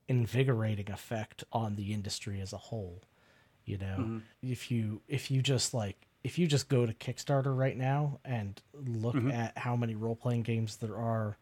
invigorating 0.09 0.91
effect 0.91 1.45
on 1.53 1.77
the 1.77 1.93
industry 1.93 2.41
as 2.41 2.53
a 2.53 2.59
whole. 2.59 3.03
You 3.65 3.79
know, 3.79 3.97
mm-hmm. 3.99 4.19
if 4.43 4.71
you 4.71 5.03
if 5.09 5.31
you 5.31 5.43
just 5.43 5.75
like 5.75 6.07
if 6.25 6.39
you 6.39 6.47
just 6.47 6.69
go 6.69 6.87
to 6.87 6.93
Kickstarter 6.95 7.57
right 7.57 7.77
now 7.77 8.19
and 8.25 8.61
look 8.75 9.15
mm-hmm. 9.15 9.31
at 9.31 9.59
how 9.59 9.77
many 9.77 9.95
role 9.95 10.17
playing 10.17 10.43
games 10.43 10.77
there 10.77 10.97
are 10.97 11.37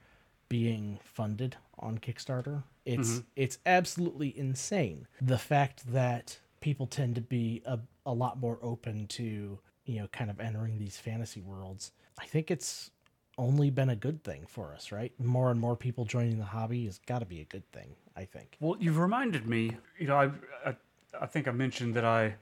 being 0.49 0.99
funded 1.03 1.57
on 1.79 1.99
Kickstarter, 1.99 2.64
it's 2.85 3.11
mm-hmm. 3.11 3.27
it's 3.37 3.59
absolutely 3.64 4.37
insane. 4.37 5.07
The 5.21 5.38
fact 5.38 5.93
that 5.93 6.38
people 6.61 6.87
tend 6.87 7.14
to 7.14 7.21
be 7.21 7.62
a, 7.67 7.79
a 8.07 8.12
lot 8.12 8.40
more 8.40 8.59
open 8.62 9.07
to, 9.07 9.59
you 9.85 10.01
know, 10.01 10.09
kind 10.09 10.31
of 10.31 10.40
entering 10.40 10.79
these 10.79 10.97
fantasy 10.97 11.40
worlds. 11.40 11.92
I 12.18 12.27
think 12.27 12.51
it's 12.51 12.90
only 13.37 13.70
been 13.70 13.90
a 13.90 13.97
good 13.97 14.23
thing 14.23 14.44
for 14.47 14.73
us, 14.75 14.92
right? 14.92 15.12
More 15.18 15.51
and 15.51 15.61
more 15.61 15.77
people 15.77 16.05
joining 16.05 16.38
the 16.38 16.44
hobby 16.44 16.85
has 16.87 16.99
got 17.07 17.18
to 17.18 17.27
be 17.27 17.40
a 17.40 17.44
good 17.44 17.68
thing, 17.73 17.97
I 18.16 18.25
think. 18.25 18.57
Well, 18.61 18.77
you've 18.79 18.99
reminded 18.99 19.49
me. 19.49 19.77
You 19.99 20.07
know, 20.07 20.16
I, 20.16 20.31
I 20.68 20.77
I 21.20 21.27
think 21.27 21.49
I 21.49 21.53
mentioned 21.53 21.94
that 21.94 22.05
I 22.05 22.37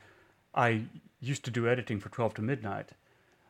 I 0.55 0.83
used 1.21 1.45
to 1.45 1.51
do 1.51 1.69
editing 1.69 2.01
for 2.01 2.09
12 2.09 2.35
to 2.35 2.43
midnight. 2.43 2.91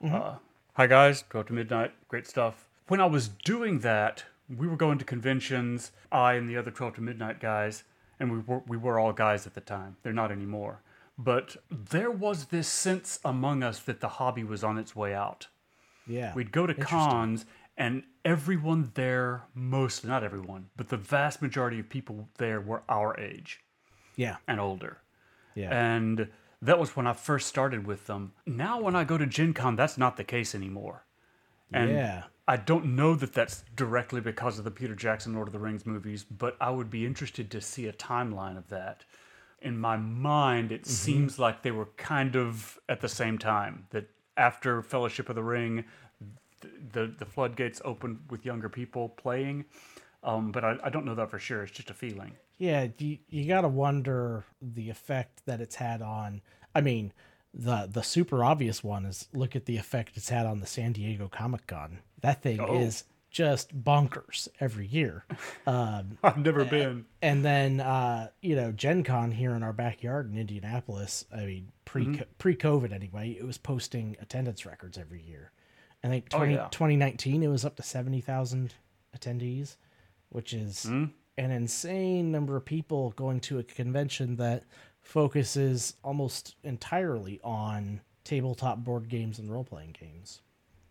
Uh, 0.04 0.36
hi 0.74 0.86
guys, 0.86 1.24
12 1.30 1.48
to 1.48 1.52
midnight, 1.52 1.92
great 2.08 2.26
stuff. 2.26 2.66
When 2.88 3.00
I 3.00 3.06
was 3.06 3.28
doing 3.28 3.80
that, 3.80 4.24
we 4.48 4.66
were 4.66 4.76
going 4.76 4.98
to 4.98 5.04
conventions. 5.04 5.92
I 6.10 6.34
and 6.34 6.48
the 6.48 6.56
other 6.56 6.70
12 6.70 6.96
to 6.96 7.00
midnight 7.00 7.40
guys, 7.40 7.84
and 8.18 8.30
we 8.32 8.38
were 8.38 8.62
we 8.66 8.76
were 8.76 8.98
all 8.98 9.12
guys 9.12 9.46
at 9.46 9.54
the 9.54 9.60
time. 9.60 9.96
They're 10.02 10.12
not 10.12 10.32
anymore. 10.32 10.82
But 11.22 11.56
there 11.70 12.10
was 12.10 12.46
this 12.46 12.68
sense 12.68 13.18
among 13.24 13.62
us 13.62 13.78
that 13.80 14.00
the 14.00 14.08
hobby 14.08 14.44
was 14.44 14.64
on 14.64 14.78
its 14.78 14.96
way 14.96 15.14
out. 15.14 15.48
Yeah. 16.06 16.34
We'd 16.34 16.52
go 16.52 16.66
to 16.66 16.74
cons, 16.74 17.46
and 17.76 18.02
everyone 18.24 18.90
there, 18.94 19.44
mostly, 19.54 20.10
not 20.10 20.24
everyone, 20.24 20.70
but 20.76 20.88
the 20.88 20.96
vast 20.96 21.40
majority 21.40 21.78
of 21.78 21.88
people 21.88 22.28
there 22.38 22.60
were 22.60 22.82
our 22.88 23.18
age 23.20 23.60
yeah. 24.16 24.36
and 24.48 24.58
older. 24.60 24.98
Yeah. 25.54 25.70
And 25.70 26.28
that 26.60 26.78
was 26.78 26.96
when 26.96 27.06
I 27.06 27.12
first 27.12 27.46
started 27.46 27.86
with 27.86 28.06
them. 28.06 28.32
Now, 28.46 28.80
when 28.80 28.96
I 28.96 29.04
go 29.04 29.18
to 29.18 29.26
Gen 29.26 29.54
Con, 29.54 29.76
that's 29.76 29.98
not 29.98 30.16
the 30.16 30.24
case 30.24 30.54
anymore. 30.54 31.04
And 31.72 31.90
Yeah. 31.90 32.24
I 32.48 32.56
don't 32.56 32.96
know 32.96 33.14
that 33.14 33.32
that's 33.32 33.64
directly 33.76 34.20
because 34.20 34.58
of 34.58 34.64
the 34.64 34.70
Peter 34.70 34.96
Jackson 34.96 35.34
Lord 35.34 35.48
of 35.48 35.52
the 35.52 35.60
Rings 35.60 35.86
movies, 35.86 36.24
but 36.24 36.56
I 36.60 36.70
would 36.70 36.90
be 36.90 37.06
interested 37.06 37.50
to 37.52 37.60
see 37.60 37.86
a 37.86 37.92
timeline 37.92 38.58
of 38.58 38.68
that. 38.68 39.04
In 39.62 39.78
my 39.78 39.96
mind, 39.96 40.72
it 40.72 40.86
seems 40.86 41.38
like 41.38 41.62
they 41.62 41.70
were 41.70 41.86
kind 41.96 42.36
of 42.36 42.78
at 42.88 43.00
the 43.00 43.08
same 43.08 43.38
time. 43.38 43.86
That 43.90 44.08
after 44.36 44.82
Fellowship 44.82 45.28
of 45.28 45.36
the 45.36 45.42
Ring, 45.42 45.84
th- 46.60 46.74
the 46.92 47.14
the 47.18 47.24
floodgates 47.26 47.80
opened 47.84 48.20
with 48.30 48.44
younger 48.44 48.68
people 48.68 49.08
playing. 49.10 49.64
Um, 50.24 50.52
but 50.52 50.64
I, 50.64 50.76
I 50.84 50.90
don't 50.90 51.04
know 51.04 51.14
that 51.16 51.30
for 51.30 51.38
sure. 51.38 51.62
It's 51.62 51.72
just 51.72 51.90
a 51.90 51.94
feeling. 51.94 52.32
Yeah, 52.58 52.86
you, 52.98 53.18
you 53.28 53.44
got 53.48 53.62
to 53.62 53.68
wonder 53.68 54.44
the 54.60 54.88
effect 54.88 55.44
that 55.46 55.60
it's 55.60 55.74
had 55.76 56.00
on. 56.00 56.42
I 56.74 56.80
mean, 56.80 57.12
the 57.54 57.88
the 57.90 58.02
super 58.02 58.44
obvious 58.44 58.82
one 58.84 59.04
is 59.04 59.28
look 59.32 59.56
at 59.56 59.66
the 59.66 59.76
effect 59.76 60.16
it's 60.16 60.28
had 60.28 60.46
on 60.46 60.60
the 60.60 60.66
San 60.66 60.92
Diego 60.92 61.28
Comic 61.28 61.66
Con. 61.66 61.98
That 62.20 62.42
thing 62.42 62.60
Oh. 62.60 62.78
is 62.78 63.04
just 63.32 63.82
bonkers 63.82 64.46
every 64.60 64.86
year. 64.86 65.24
Um, 65.66 66.18
I've 66.22 66.38
never 66.38 66.64
been. 66.64 67.06
and 67.22 67.44
then 67.44 67.80
uh, 67.80 68.28
you 68.40 68.54
know, 68.54 68.70
Gen 68.70 69.02
Con 69.02 69.32
here 69.32 69.54
in 69.54 69.62
our 69.62 69.72
backyard 69.72 70.30
in 70.30 70.38
Indianapolis. 70.38 71.24
I 71.34 71.44
mean, 71.46 71.72
pre 71.84 72.20
pre 72.38 72.54
COVID 72.54 72.92
anyway, 72.92 73.30
it 73.30 73.44
was 73.44 73.58
posting 73.58 74.16
attendance 74.20 74.64
records 74.64 74.98
every 74.98 75.22
year. 75.22 75.50
I 76.04 76.08
think 76.08 76.28
20, 76.30 76.54
yeah. 76.54 76.68
2019 76.70 77.42
it 77.42 77.48
was 77.48 77.64
up 77.64 77.76
to 77.76 77.82
seventy 77.82 78.20
thousand 78.20 78.74
attendees, 79.16 79.76
which 80.30 80.52
is 80.52 80.84
an 80.84 81.12
insane 81.38 82.30
number 82.30 82.56
of 82.56 82.64
people 82.64 83.12
going 83.16 83.40
to 83.40 83.58
a 83.58 83.62
convention 83.62 84.36
that 84.36 84.64
focuses 85.00 85.94
almost 86.04 86.56
entirely 86.62 87.40
on 87.42 88.00
tabletop 88.24 88.78
board 88.84 89.08
games 89.08 89.38
and 89.38 89.50
role 89.50 89.64
playing 89.64 89.96
games. 89.98 90.42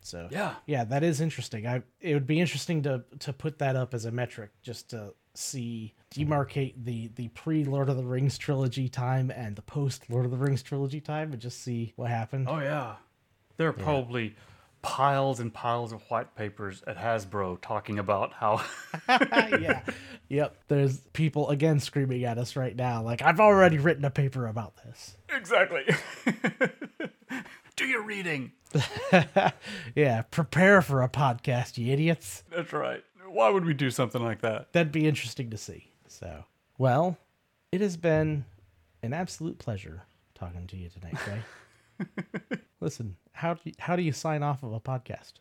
So 0.02 0.28
Yeah. 0.32 0.56
yeah, 0.66 0.84
that 0.86 1.04
is 1.04 1.22
interesting. 1.22 1.68
I 1.68 1.84
it 2.00 2.14
would 2.14 2.28
be 2.28 2.40
interesting 2.40 2.82
to 2.84 3.04
to 3.20 3.34
put 3.34 3.60
that 3.60 3.76
up 3.76 3.94
as 3.94 4.06
a 4.06 4.12
metric 4.12 4.52
just 4.62 4.90
to 4.92 5.14
see 5.34 5.94
demarcate 6.14 6.74
the 6.84 7.10
the 7.16 7.30
pre 7.30 7.64
Lord 7.64 7.88
of 7.90 7.98
the 7.98 8.04
Rings 8.04 8.38
trilogy 8.38 8.90
time 8.90 9.32
and 9.32 9.56
the 9.56 9.62
post 9.62 10.10
Lord 10.10 10.26
of 10.26 10.32
the 10.32 10.38
Rings 10.38 10.62
trilogy 10.64 11.00
time 11.02 11.32
and 11.32 11.42
just 11.42 11.62
see 11.62 11.94
what 11.96 12.10
happened. 12.10 12.48
Oh 12.50 12.60
yeah, 12.60 12.96
there 13.58 13.68
are 13.70 13.74
probably 13.74 14.36
piles 14.82 15.40
and 15.40 15.54
piles 15.54 15.94
of 15.94 16.02
white 16.10 16.34
papers 16.36 16.82
at 16.88 16.98
Hasbro 16.98 17.62
talking 17.62 18.00
about 18.00 18.34
how. 18.34 18.64
yeah. 19.08 19.84
Yep. 20.30 20.56
There's 20.68 20.98
people 21.14 21.50
again 21.50 21.80
screaming 21.80 22.24
at 22.26 22.38
us 22.40 22.56
right 22.56 22.76
now 22.76 23.04
like 23.04 23.22
I've 23.22 23.40
already 23.40 23.78
written 23.78 24.04
a 24.06 24.10
paper 24.10 24.48
about 24.48 24.76
this. 24.78 25.18
exactly. 25.30 25.84
Do 27.76 27.86
your 27.86 28.04
reading. 28.04 28.52
Yeah, 29.96 30.22
prepare 30.24 30.82
for 30.82 31.02
a 31.04 31.10
podcast, 31.10 31.78
you 31.78 31.92
idiots. 31.92 32.44
That's 32.50 32.72
right. 32.72 33.04
Why 33.28 33.50
would 33.50 33.66
we 33.66 33.74
do 33.74 33.90
something 33.92 34.24
like 34.24 34.42
that? 34.42 34.72
That'd 34.72 34.92
be 34.94 35.08
interesting 35.08 35.50
to 35.50 35.58
see. 35.58 35.92
So, 36.08 36.46
well, 36.78 37.18
it 37.72 37.82
has 37.82 37.98
been 37.98 38.46
an 39.04 39.14
absolute 39.14 39.60
pleasure 39.60 40.04
talking 40.34 40.68
to 40.68 40.78
you 40.78 40.90
tonight. 40.90 41.18
Listen, 42.80 43.18
how 43.34 43.56
do 43.56 43.62
you, 43.66 43.74
how 43.80 43.96
do 43.98 44.02
you 44.04 44.14
sign 44.14 44.44
off 44.44 44.64
of 44.64 44.72
a 44.74 44.80
podcast? 44.80 45.34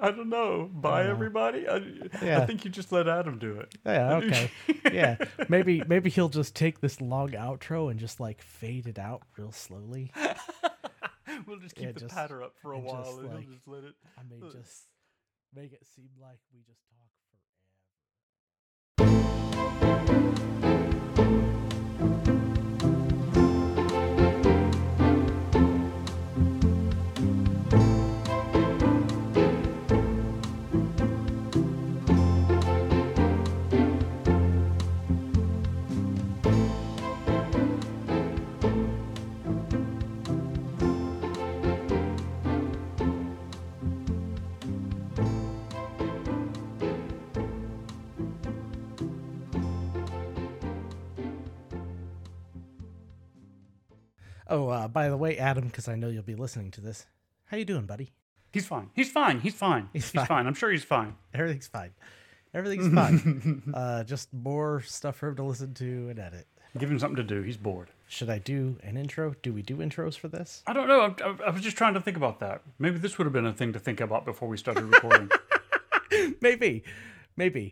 I 0.00 0.10
don't 0.10 0.28
know. 0.28 0.68
Bye, 0.72 1.06
everybody. 1.06 1.68
I, 1.68 1.80
Yeah. 2.20 2.40
I 2.40 2.46
think 2.46 2.64
you 2.64 2.70
just 2.72 2.90
let 2.90 3.06
Adam 3.08 3.38
do 3.38 3.60
it. 3.60 3.72
Yeah, 3.86 4.14
okay. 4.16 4.50
yeah. 4.92 5.16
Maybe 5.48 5.82
maybe 5.86 6.10
he'll 6.10 6.28
just 6.28 6.56
take 6.56 6.80
this 6.80 7.00
long 7.00 7.30
outro 7.30 7.88
and 7.90 8.00
just 8.00 8.18
like 8.18 8.42
fade 8.42 8.88
it 8.88 8.98
out 8.98 9.22
real 9.38 9.52
slowly. 9.52 10.10
We'll 11.46 11.58
just 11.58 11.74
keep 11.74 11.86
Yeah, 11.86 11.92
the 11.92 12.00
just- 12.00 12.14
patter 12.14 12.42
up 12.42 12.54
for 12.60 12.72
a 12.72 12.78
while, 12.78 13.04
just, 13.04 13.18
and 13.18 13.34
like- 13.34 13.48
just 13.50 13.66
let 13.66 13.84
it. 13.84 13.94
I 14.18 14.22
may 14.28 14.40
just 14.50 14.84
make 15.54 15.72
it 15.72 15.86
seem 15.94 16.08
like 16.20 16.38
we 16.52 16.60
just 16.66 16.80
talk 16.88 17.08
forever. 18.98 19.98
Uh, 54.72 54.88
by 54.88 55.08
the 55.08 55.16
way, 55.16 55.38
Adam, 55.38 55.66
because 55.66 55.88
I 55.88 55.94
know 55.94 56.08
you'll 56.08 56.22
be 56.22 56.34
listening 56.34 56.70
to 56.72 56.80
this. 56.80 57.06
How 57.46 57.56
you 57.56 57.64
doing, 57.64 57.86
buddy? 57.86 58.12
He's 58.52 58.66
fine. 58.66 58.90
He's 58.94 59.10
fine. 59.10 59.40
He's 59.40 59.54
fine. 59.54 59.88
He's, 59.92 60.10
fine. 60.10 60.26
fine. 60.26 60.46
I'm 60.46 60.54
sure 60.54 60.70
he's 60.70 60.84
fine. 60.84 61.14
Everything's 61.32 61.68
fine. 61.68 61.90
Everything's 62.54 62.92
fine. 62.94 63.62
uh, 63.74 64.04
just 64.04 64.32
more 64.32 64.82
stuff 64.82 65.16
for 65.16 65.28
him 65.28 65.36
to 65.36 65.42
listen 65.42 65.72
to 65.74 66.08
and 66.10 66.18
edit. 66.18 66.46
Give 66.78 66.90
him 66.90 66.98
something 66.98 67.16
to 67.16 67.22
do. 67.22 67.42
He's 67.42 67.56
bored. 67.56 67.88
Should 68.08 68.30
I 68.30 68.38
do 68.38 68.78
an 68.82 68.96
intro? 68.96 69.34
Do 69.42 69.52
we 69.52 69.62
do 69.62 69.76
intros 69.78 70.16
for 70.18 70.28
this? 70.28 70.62
I 70.66 70.72
don't 70.72 70.88
know. 70.88 71.14
I, 71.22 71.46
I 71.46 71.50
was 71.50 71.62
just 71.62 71.76
trying 71.76 71.94
to 71.94 72.00
think 72.00 72.16
about 72.16 72.40
that. 72.40 72.62
Maybe 72.78 72.98
this 72.98 73.18
would 73.18 73.24
have 73.24 73.32
been 73.32 73.46
a 73.46 73.52
thing 73.52 73.72
to 73.74 73.78
think 73.78 74.00
about 74.00 74.24
before 74.24 74.48
we 74.48 74.56
started 74.56 74.84
recording. 74.84 75.30
maybe, 76.40 76.82
maybe. 77.36 77.60